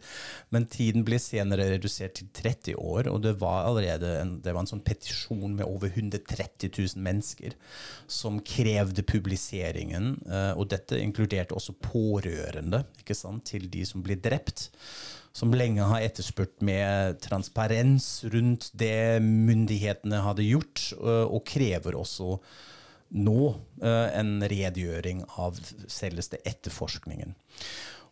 [0.53, 4.65] men tiden ble senere redusert til 30 år, og det var allerede en, det var
[4.65, 7.57] en sånn petisjon med over 130 000 mennesker
[8.11, 12.85] som krevde publiseringen, uh, og dette inkluderte også pårørende
[13.47, 14.69] til de som ble drept
[15.37, 22.39] som lenge har etterspurt med transparens rundt det myndighetene hadde gjort, og krever også
[23.21, 23.43] nå
[23.85, 25.61] en redegjøring av
[25.93, 27.37] selveste etterforskningen.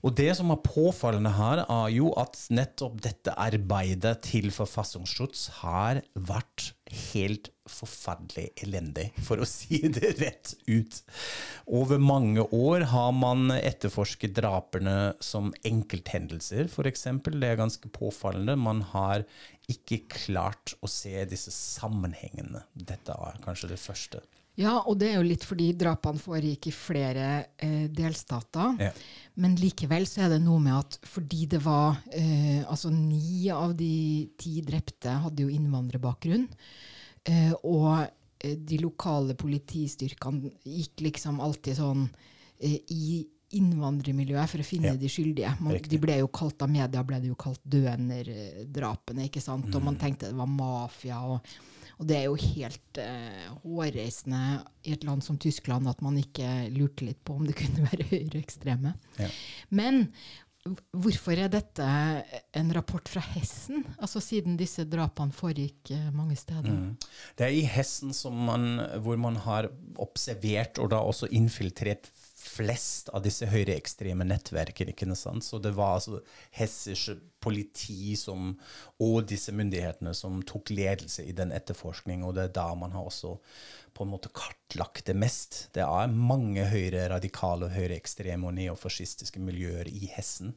[0.04, 6.02] Og det som er påfallende her, er jo at nettopp dette arbeidet til forfassungsschutz har
[6.12, 6.74] vært
[7.12, 11.00] helt forferdelig elendig, for å si det rett ut.
[11.66, 17.08] Over mange år har man etterforsket drapene som enkelthendelser, f.eks.
[17.24, 18.58] Det er ganske påfallende.
[18.60, 19.26] Man har
[19.70, 22.66] ikke klart å se disse sammenhengene.
[22.74, 24.24] Dette er kanskje det første.
[24.60, 28.76] Ja, og det er jo litt fordi drapene foregikk i flere eh, delstater.
[28.78, 28.90] Ja.
[29.42, 33.74] Men likevel så er det noe med at fordi det var eh, Altså ni av
[33.74, 36.46] de ti drepte hadde jo innvandrerbakgrunn.
[37.26, 42.06] Eh, og eh, de lokale politistyrkene gikk liksom alltid sånn
[42.60, 43.24] eh, i
[43.58, 44.98] innvandrermiljøet for å finne ja.
[44.98, 45.50] de skyldige.
[45.62, 49.68] Man, de ble jo kalt av media ble det jo kalt dønerdrapene, ikke sant?
[49.70, 50.00] Og man mm.
[50.00, 51.20] tenkte det var mafia.
[51.22, 51.42] og
[51.98, 54.42] og det er jo helt eh, hårreisende
[54.84, 58.08] i et land som Tyskland at man ikke lurte litt på om det kunne være
[58.10, 58.96] høyreekstreme.
[59.20, 59.30] Ja.
[59.74, 60.08] Men
[60.96, 61.86] hvorfor er dette
[62.56, 66.72] en rapport fra Hessen, altså siden disse drapene foregikk uh, mange steder?
[66.72, 66.94] Mm.
[67.36, 68.14] Det er i Hessen
[68.46, 69.68] man, hvor man har
[70.00, 72.08] observert og da også infiltrert
[72.44, 74.92] flest av disse høyreekstreme nettverkene.
[74.92, 75.44] ikke sant?
[75.44, 76.20] Så det var altså
[76.54, 77.08] hessers
[77.44, 78.54] politi som,
[79.02, 83.08] og disse myndighetene som tok ledelse i den etterforskningen, og det er da man har
[83.08, 83.34] også
[83.94, 85.58] på en måte kartlagt det mest.
[85.76, 90.54] Det er mange høyre radikale, høyreekstreme og neofascistiske miljøer i Hessen.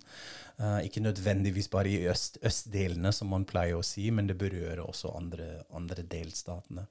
[0.58, 4.82] Uh, ikke nødvendigvis bare i øst, østdelene, som man pleier å si, men det berører
[4.88, 6.88] også andre, andre delstatene.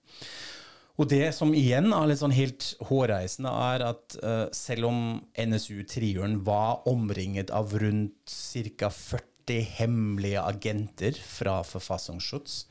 [0.97, 5.01] Og det som igjen er litt sånn helt hårreisende, er at uh, selv om
[5.37, 8.37] NSU-trioen var omringet av rundt
[8.81, 8.91] ca.
[8.91, 12.65] 40 hemmelige agenter fra Forfassungsschutz,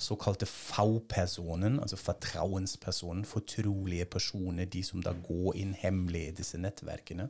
[0.00, 7.28] såkalte V-personen, altså fortrauenspersonen, fortrolige personer, de som da går inn hemmelig i disse nettverkene,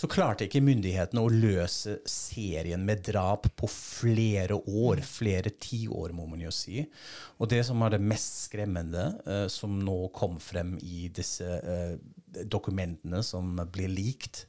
[0.00, 6.24] så klarte ikke myndighetene å løse serien med drap på flere år, flere tiår, må
[6.30, 6.80] man jo si.
[7.36, 11.98] Og det som er det mest skremmende, eh, som nå kom frem i disse eh,
[12.48, 14.46] dokumentene som blir likt,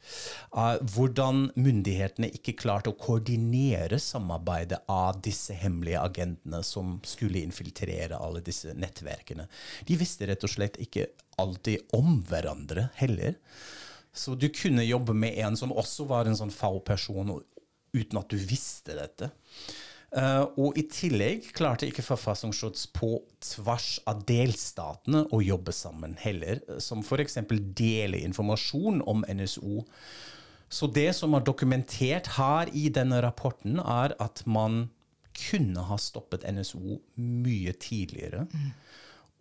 [0.56, 8.22] er hvordan myndighetene ikke klarte å koordinere samarbeidet av disse hemmelige agentene som skulle infiltrere
[8.22, 9.50] alle disse nettverkene.
[9.84, 11.10] De visste rett og slett ikke
[11.42, 13.36] alltid om hverandre heller.
[14.14, 17.38] Så du kunne jobbe med en som også var en sånn fagperson,
[17.96, 19.32] uten at du visste dette.
[20.12, 23.14] Uh, og i tillegg klarte ikke forfatningsrådet på
[23.48, 27.40] tvers av delstatene å jobbe sammen heller, som f.eks.
[27.78, 29.86] dele informasjon om NSO.
[30.72, 34.90] Så det som er dokumentert her i denne rapporten, er at man
[35.36, 38.46] kunne ha stoppet NSO mye tidligere.
[38.52, 38.72] Mm.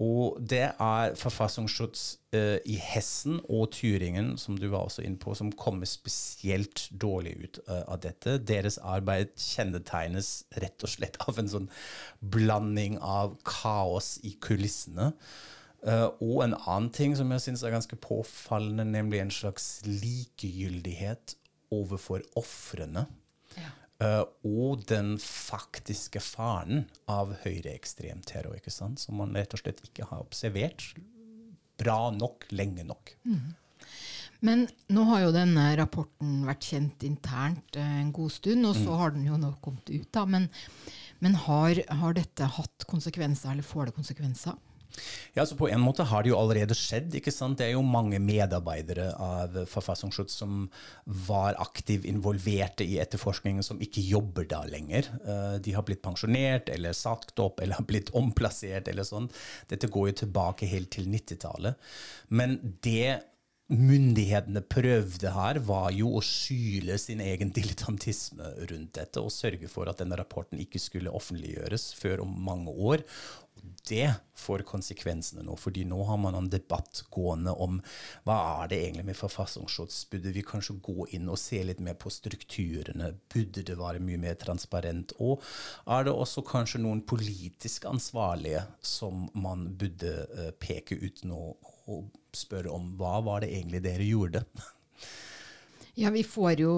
[0.00, 5.34] Og det er forfassungsschutz uh, i Hessen og Tyringen, som du var også inne på,
[5.36, 8.38] som kommer spesielt dårlig ut uh, av dette.
[8.48, 10.32] Deres arbeid kjennetegnes
[10.62, 11.68] rett og slett av en sånn
[12.20, 15.12] blanding av kaos i kulissene.
[15.84, 21.36] Uh, og en annen ting som jeg syns er ganske påfallende, nemlig en slags likegyldighet
[21.76, 23.04] overfor ofrene.
[24.00, 29.02] Uh, og den faktiske faren av høyreekstrem terror, ikke sant?
[29.02, 30.94] som man rett og slett ikke har observert
[31.80, 33.12] bra nok lenge nok.
[33.28, 33.50] Mm.
[34.40, 38.88] Men nå har jo denne rapporten vært kjent internt uh, en god stund, og så
[38.88, 38.96] mm.
[39.02, 40.08] har den jo nå kommet ut.
[40.16, 40.48] da, Men,
[41.20, 44.56] men har, har, dette hatt konsekvenser, eller får det konsekvenser?
[45.36, 47.14] Ja, så På en måte har det jo allerede skjedd.
[47.14, 47.58] ikke sant?
[47.58, 50.68] Det er jo mange medarbeidere av Verfassungsschutz som
[51.04, 55.10] var aktivt involverte i etterforskningen, som ikke jobber da lenger.
[55.24, 58.88] Eh, de har blitt pensjonert eller sagt opp eller har blitt omplassert.
[58.88, 59.30] eller sånn.
[59.68, 61.74] Dette går jo tilbake helt til 90-tallet.
[62.28, 63.20] Men det
[63.70, 69.90] myndighetene prøvde her, var jo å skyle sin egen dilettantisme rundt dette og sørge for
[69.90, 73.04] at denne rapporten ikke skulle offentliggjøres før om mange år.
[73.88, 77.78] Det får konsekvensene nå, fordi nå har man en debatt gående om
[78.28, 80.02] hva er det egentlig med forfassungsschutz?
[80.12, 83.12] Burde vi kanskje gå inn og se litt mer på strukturene?
[83.32, 85.14] Burde det være mye mer transparent?
[85.18, 85.44] Og
[85.90, 91.40] er det også kanskje noen politisk ansvarlige som man burde eh, peke ut nå
[91.90, 94.44] og spørre om hva var det egentlig dere gjorde?
[95.98, 96.72] Ja, vi får jo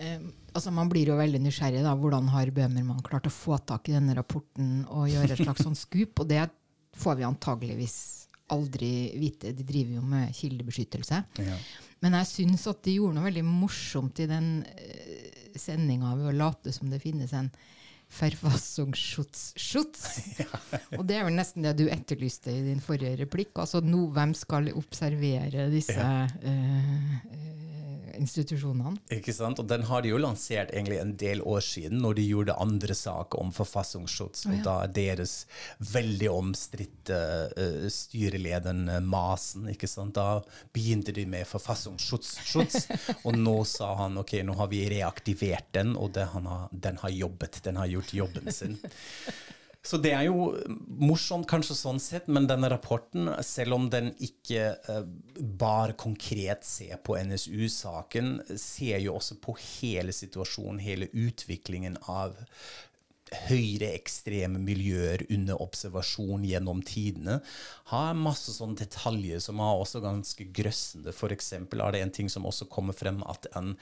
[0.00, 0.20] eh,
[0.56, 1.82] altså Man blir jo veldig nysgjerrig.
[1.84, 5.62] da, Hvordan har Bøhmermann klart å få tak i denne rapporten og gjøre et slags
[5.66, 6.20] sånn skup?
[6.24, 6.46] Og det
[6.96, 7.96] får vi antageligvis
[8.48, 9.52] aldri vite.
[9.52, 11.22] De driver jo med kildebeskyttelse.
[11.44, 11.56] Ja.
[12.00, 16.36] Men jeg syns at de gjorde noe veldig morsomt i den eh, sendinga ved å
[16.36, 17.50] late som det finnes en
[18.06, 20.04] Verfassungsschutz.
[20.96, 23.50] Og det er vel nesten det du etterlyste i din forrige replikk.
[23.58, 26.26] Altså no, hvem skal observere disse Ja.
[26.42, 27.65] eh, eh,
[28.20, 28.96] institusjonene?
[29.14, 29.60] Ikke sant?
[29.62, 32.96] Og den har de jo lansert egentlig en del år siden, når de gjorde andre
[32.96, 34.46] saker om forfassungsschutz.
[34.50, 35.34] Og da deres
[35.92, 37.20] veldig omstridte
[37.56, 40.16] uh, styrelederen uh, Masen, ikke sant?
[40.16, 40.40] da
[40.74, 42.86] begynte de med forfassungsschutz.
[43.26, 47.02] og nå sa han ok, nå har vi reaktivert den, og det, han har, den
[47.02, 47.60] har jobbet.
[47.66, 48.78] Den har gjort jobben sin.
[49.86, 50.48] Så det er jo
[50.98, 55.04] morsomt kanskje sånn sett, men denne rapporten, selv om den ikke eh,
[55.36, 62.34] bare konkret ser på NSU-saken, ser jo også på hele situasjonen, hele utviklingen av
[63.46, 67.40] høyreekstreme miljøer under observasjon gjennom tidene,
[67.90, 71.14] har masse sånne detaljer som er også ganske grøssende.
[71.36, 73.74] Eksempel er det en ting som også kommer frem, at en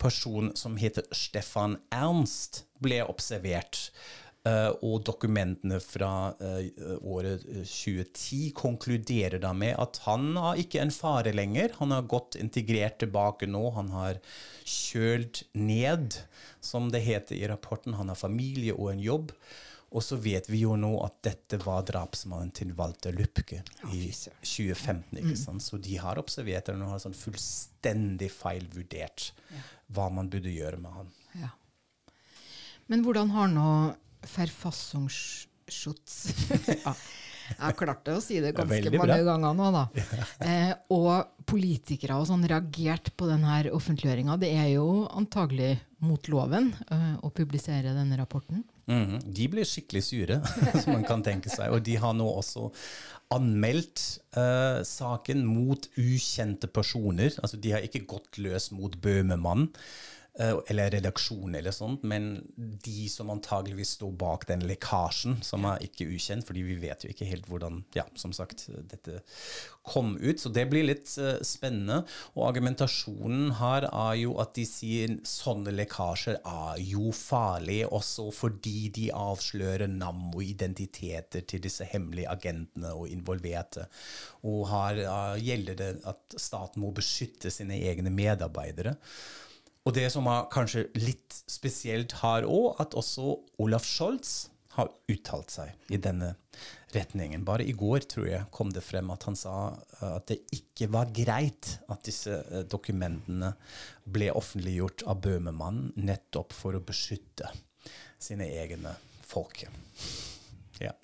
[0.00, 3.90] person som heter Stefan Ernst, ble observert.
[4.40, 10.92] Uh, og dokumentene fra uh, året 2010 konkluderer da med at han er ikke en
[10.94, 11.74] fare lenger.
[11.76, 13.66] Han har gått integrert tilbake nå.
[13.76, 14.22] Han har
[14.64, 16.16] kjølt ned,
[16.64, 17.98] som det heter i rapporten.
[18.00, 19.36] Han har familie og en jobb.
[19.90, 23.60] Og så vet vi jo nå at dette var drapsmannen til Walter Lupke
[23.90, 25.18] i 2015.
[25.18, 25.64] ikke sant?
[25.66, 29.32] Så de har observert det og har sånn fullstendig feilvurdert
[29.90, 31.16] hva man burde gjøre med han.
[31.42, 31.50] Ja.
[32.86, 33.72] Men hvordan har nå
[34.26, 36.16] Verfassungsschutz
[36.84, 36.94] ja,
[37.50, 39.84] Jeg har klart å si det ganske det mange ganger nå, da.
[40.46, 44.36] Eh, og politikere og sånn reagert på denne offentliggjøringa.
[44.38, 48.62] Det er jo antagelig mot loven eh, å publisere denne rapporten.
[48.90, 49.18] Mhm.
[49.34, 50.40] De blir skikkelig sure,
[50.82, 51.72] som man kan tenke seg.
[51.74, 52.70] Og de har nå også
[53.34, 54.04] anmeldt
[54.38, 57.34] eh, saken mot ukjente personer.
[57.42, 59.68] Altså De har ikke gått løs mot Bøhmemann
[60.40, 66.08] eller redaksjonen eller sånt, men de som antageligvis står bak den lekkasjen, som er ikke
[66.08, 69.20] ukjent, fordi vi vet jo ikke helt hvordan ja, som sagt, dette
[69.82, 70.40] kom ut.
[70.40, 72.02] Så det blir litt uh, spennende.
[72.36, 78.90] Og argumentasjonen her er jo at de sier sånne lekkasjer er jo farlige også fordi
[78.96, 83.88] de avslører navn og identiteter til disse hemmelige agentene og involverte.
[84.48, 88.96] Og her uh, gjelder det at staten må beskytte sine egne medarbeidere.
[89.90, 94.44] Og det som er kanskje litt spesielt her òg, at også Olaf Scholz
[94.76, 96.36] har uttalt seg i denne
[96.94, 97.42] retningen.
[97.42, 100.86] Bare i går tror jeg kom det frem at han sa uh, at det ikke
[100.94, 103.50] var greit at disse uh, dokumentene
[104.06, 107.50] ble offentliggjort av Bøhmemann nettopp for å beskytte
[108.22, 108.94] sine egne
[109.26, 109.64] folk.
[110.78, 110.94] Ja.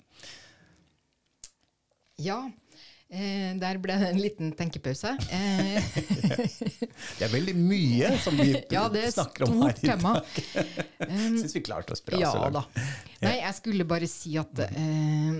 [2.23, 2.39] Ja,
[3.09, 5.13] eh, der ble det en liten tenkepause.
[5.31, 5.83] Eh,
[7.17, 10.15] Det er veldig mye som vi ja, er snakker om her i tema.
[10.19, 10.71] dag.
[11.41, 12.63] Syns vi klarte oss bra Ja så da.
[13.23, 15.37] Nei, jeg skulle bare si at eh,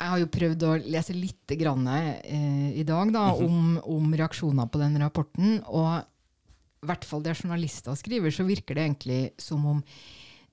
[0.00, 3.44] jeg har jo prøvd å lese litt grann, eh, i dag da, Mhm.
[3.44, 5.58] om, om reaksjoner på den rapporten.
[5.68, 9.82] Og i hvert fall det journalister skriver, så virker det egentlig som om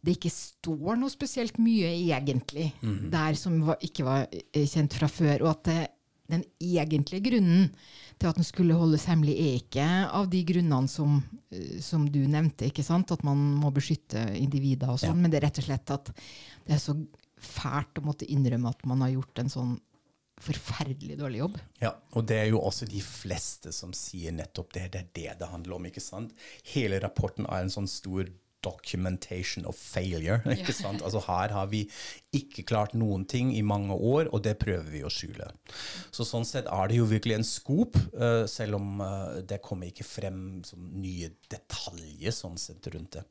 [0.03, 3.07] det ikke står noe spesielt mye egentlig mm.
[3.11, 5.41] der som var, ikke var eh, kjent fra før.
[5.47, 5.79] Og at det,
[6.31, 7.69] den egentlige grunnen
[8.17, 9.87] til at den skulle holdes hemmelig, er ikke
[10.19, 11.19] av de grunnene som,
[11.51, 12.67] eh, som du nevnte.
[12.67, 15.15] At man må beskytte individer og sånn.
[15.15, 15.21] Ja.
[15.21, 16.13] Men det er rett og slett at
[16.67, 16.97] det er så
[17.37, 19.75] fælt å måtte innrømme at man har gjort en sånn
[20.41, 21.55] forferdelig dårlig jobb.
[21.81, 24.83] Ja, og det er jo også de fleste som sier nettopp det.
[24.93, 26.35] Det er det det handler om, ikke sant?
[26.73, 28.29] Hele rapporten er en sånn stor
[28.65, 31.03] documentation of failure, ikke sant?
[31.05, 31.83] Altså her har vi
[32.35, 35.49] ikke klart noen ting i mange år, og det prøver vi å skjule.
[36.11, 39.91] Så sånn sett er det jo virkelig en scoop, uh, selv om uh, det kommer
[39.91, 40.61] ikke frem
[40.97, 43.25] nye detaljer sånn sett rundt det.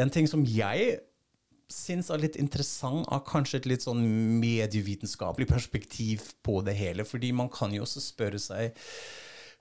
[0.00, 0.98] En ting som jeg
[1.74, 4.02] syns er litt interessant, er kanskje et litt sånn
[4.40, 7.06] medievitenskapelig perspektiv på det hele.
[7.08, 8.76] Fordi man kan jo også spørre seg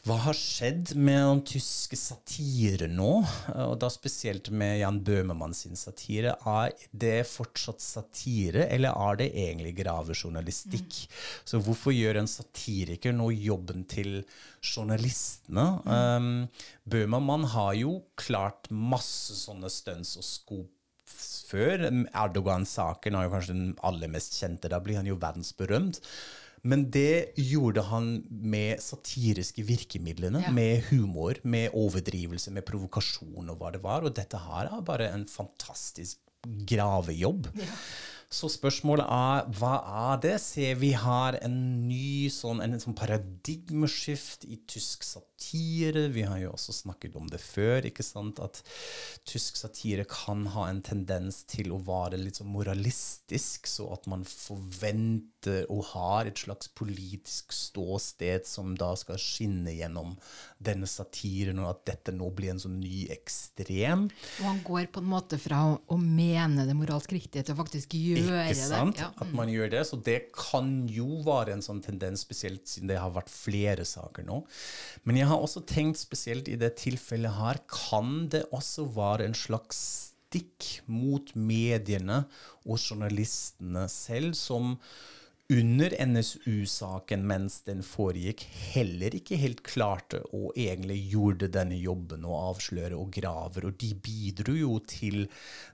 [0.04, 3.22] Hva har skjedd med den tyske satire nå,
[3.54, 6.34] og da spesielt med Jan Bøhmermann sin satire?
[6.44, 10.98] Er det fortsatt satire, eller er det egentlig gravejournalistikk?
[11.48, 14.26] Så hvorfor gjør en satiriker nå jobben til
[14.60, 15.70] journalistene?
[15.88, 16.30] Um,
[16.84, 21.88] Bøhmermann har jo klart masse sånne stunts og skop før.
[22.12, 24.68] Erdogan-saken er jo kanskje den aller mest kjente.
[24.68, 26.04] Da blir han jo verdensberømt.
[26.64, 30.52] Men det gjorde han med satiriske virkemidlene, Ja.
[30.52, 34.04] med humor, med overdrivelse, med provokasjon og hva det var.
[34.08, 37.50] Og dette her er bare en fantastisk gravejobb.
[38.34, 39.74] Så spørsmålet er hva
[40.14, 40.40] er det?
[40.42, 46.08] Ser vi har en ny sånn, en sånn paradigmeskift i tysk satire.
[46.10, 48.40] Vi har jo også snakket om det før, ikke sant?
[48.40, 48.64] at
[49.30, 54.24] tysk satire kan ha en tendens til å være litt sånn moralistisk, så at man
[54.26, 55.30] forventer
[55.72, 60.16] og har et slags politisk ståsted som da skal skinne gjennom
[60.64, 64.08] denne satiren, og at dette nå blir en sånn ny ekstrem.
[64.40, 67.62] Og han går på en måte fra å, å mene det moralsk riktige til å
[67.64, 68.98] faktisk gjøre Ikke sant?
[69.00, 69.06] det.
[69.06, 69.12] Ja.
[69.26, 69.84] At man gjør det.
[69.90, 74.26] Så det kan jo være en sånn tendens, spesielt siden det har vært flere saker
[74.28, 74.42] nå.
[75.04, 79.38] Men jeg har også tenkt spesielt i det tilfellet her, kan det også være en
[79.38, 79.84] slags
[80.34, 82.24] stikk mot mediene
[82.66, 84.78] og journalistene selv, som
[85.54, 92.38] under NSU-saken mens den foregikk, heller ikke helt klarte å egentlig gjorde denne jobben å
[92.50, 95.28] avsløre og graver, og de bidro jo til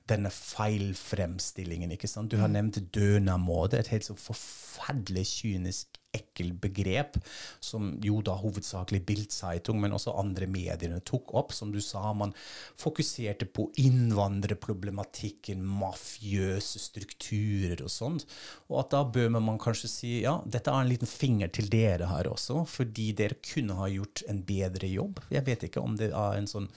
[0.09, 2.33] denne feilfremstillingen, ikke sant?
[2.33, 7.17] Du har nevnt dønamåte, et helt så forferdelig kynisk ekkel begrep,
[7.63, 11.53] som jo da hovedsakelig Bildzeitung, men også andre mediene tok opp.
[11.55, 12.33] Som du sa, man
[12.79, 18.25] fokuserte på innvandrerproblematikken, mafiøse strukturer og sånt.
[18.69, 22.09] Og at da bør man kanskje si ja, dette er en liten finger til dere
[22.09, 25.21] her også, fordi dere kunne ha gjort en bedre jobb.
[25.33, 26.69] Jeg vet ikke om det er en sånn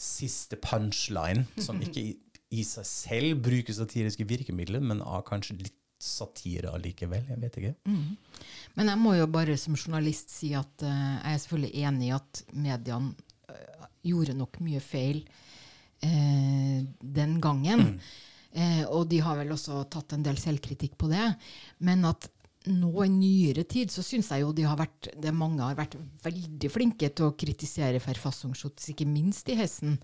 [0.00, 2.10] siste punchline som ikke
[2.50, 7.26] i seg selv bruker satiriske virkemidler, men er kanskje litt satire allikevel.
[7.28, 7.74] Jeg vet ikke.
[8.78, 12.16] Men jeg må jo bare som journalist si at uh, jeg er selvfølgelig enig i
[12.16, 13.12] at mediene
[13.50, 15.22] uh, gjorde nok mye feil
[16.04, 16.80] uh,
[17.20, 18.00] den gangen.
[18.50, 21.26] Eh, og de har vel også tatt en del selvkritikk på det.
[21.86, 22.28] Men at
[22.70, 25.96] nå i nyere tid så syns jeg jo de har vært, det mange har vært
[26.24, 29.96] veldig flinke til å kritisere Verfassungsschutz, ikke minst i Hessen.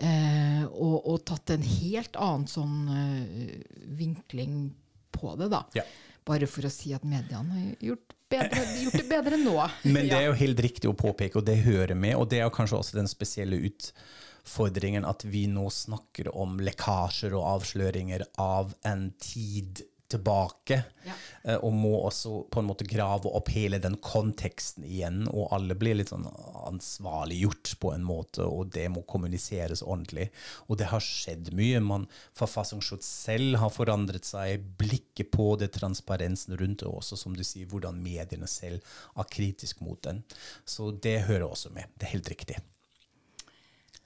[0.00, 3.56] Eh, og, og tatt en helt annen sånn eh,
[3.96, 4.70] vinkling
[5.14, 5.64] på det, da.
[5.76, 5.84] Ja.
[6.26, 9.56] Bare for å si at mediene har gjort, bedre, gjort det bedre nå.
[9.88, 12.16] Men det er jo helt riktig å påpeke, og det hører med.
[12.20, 17.34] Og det er jo kanskje også den spesielle utfordringen at vi nå snakker om lekkasjer
[17.38, 21.14] og avsløringer av en tid tilbake, Ja.
[21.44, 25.74] eh, og må også på en måte grave opp hele den konteksten igjen, og alle
[25.78, 26.26] blir litt sånn
[26.66, 30.28] ansvarliggjort på en måte, og det må kommuniseres ordentlig.
[30.68, 31.80] Og det har skjedd mye.
[31.80, 37.36] Man, Forfassungsschutz selv har forandret seg, blikket på det, transparensen rundt det, og også som
[37.36, 38.82] du sier, hvordan mediene selv
[39.16, 40.24] er kritisk mot den.
[40.66, 41.86] Så det hører også med.
[41.96, 42.60] Det er helt riktig.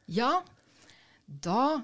[0.07, 0.43] Ja,
[1.27, 1.83] da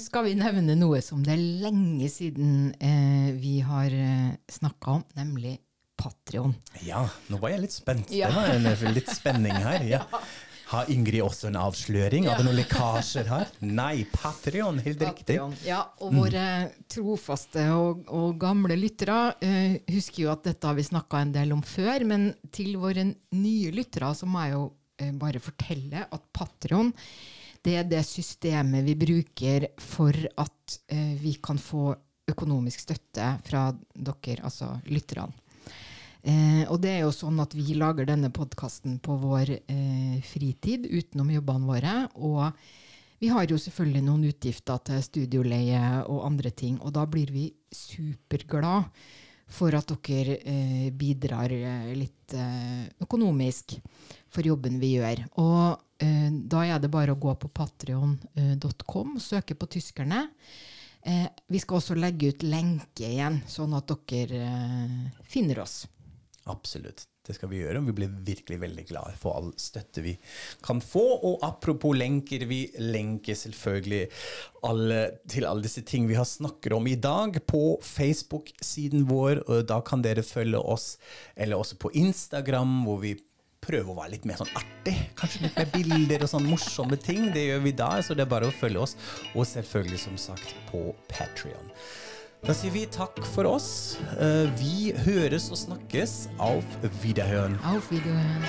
[0.00, 5.02] skal vi nevne noe som det er lenge siden eh, vi har eh, snakka om,
[5.18, 5.58] nemlig
[6.00, 6.54] Patrion.
[6.86, 8.12] Ja, nå var jeg litt spent.
[8.14, 8.30] Ja.
[8.30, 9.84] Det var en, eh, litt spenning her.
[9.84, 10.06] Ja.
[10.70, 12.28] Har Ingrid også en avsløring?
[12.30, 13.48] Har det noen lekkasjer her?
[13.66, 15.40] Nei, Patrion, helt riktig.
[15.66, 16.44] Ja, og våre
[16.86, 21.56] trofaste og, og gamle lyttere eh, husker jo at dette har vi snakka en del
[21.56, 24.62] om før, men til våre nye lyttere så må jeg jo
[25.02, 26.94] eh, bare fortelle at Patrion
[27.66, 31.92] det er det systemet vi bruker for at eh, vi kan få
[32.30, 35.34] økonomisk støtte fra dere, altså lytterne.
[36.20, 40.86] Eh, og det er jo sånn at vi lager denne podkasten på vår eh, fritid
[40.88, 41.94] utenom jobbene våre.
[42.20, 42.44] Og
[43.20, 46.78] vi har jo selvfølgelig noen utgifter til studioleie og andre ting.
[46.84, 48.88] Og da blir vi superglad
[49.50, 53.76] for at dere eh, bidrar eh, litt eh, økonomisk
[54.30, 55.24] for jobben vi gjør.
[55.42, 60.28] Og eh, da er det bare å gå på patrion.com søke på tyskerne.
[61.02, 65.82] Eh, vi skal også legge ut lenke igjen, sånn at dere eh, finner oss.
[66.50, 67.09] Absolutt.
[67.30, 67.78] Det skal vi gjøre.
[67.78, 70.16] og Vi blir virkelig veldig glad for all støtte vi
[70.66, 71.04] kan få.
[71.30, 74.02] Og apropos lenker, vi lenker selvfølgelig
[74.66, 75.00] alle,
[75.30, 79.44] til alle disse ting vi har snakket om i dag på Facebook-siden vår.
[79.46, 80.96] Og da kan dere følge oss,
[81.36, 83.16] eller også på Instagram, hvor vi
[83.60, 84.96] prøver å være litt mer sånn artig.
[85.18, 87.28] Kanskje litt mer bilder og sånn morsomme ting.
[87.34, 88.96] Det gjør vi da, så det er bare å følge oss.
[89.34, 91.74] Og selvfølgelig, som sagt, på Patrion.
[92.46, 93.98] Da sier vi takk for oss.
[94.18, 96.28] Eh, Vi høres og snakkes.
[96.38, 96.64] Auf
[97.02, 97.58] Wiederhören.
[97.64, 98.44] Auf Wiedersehen.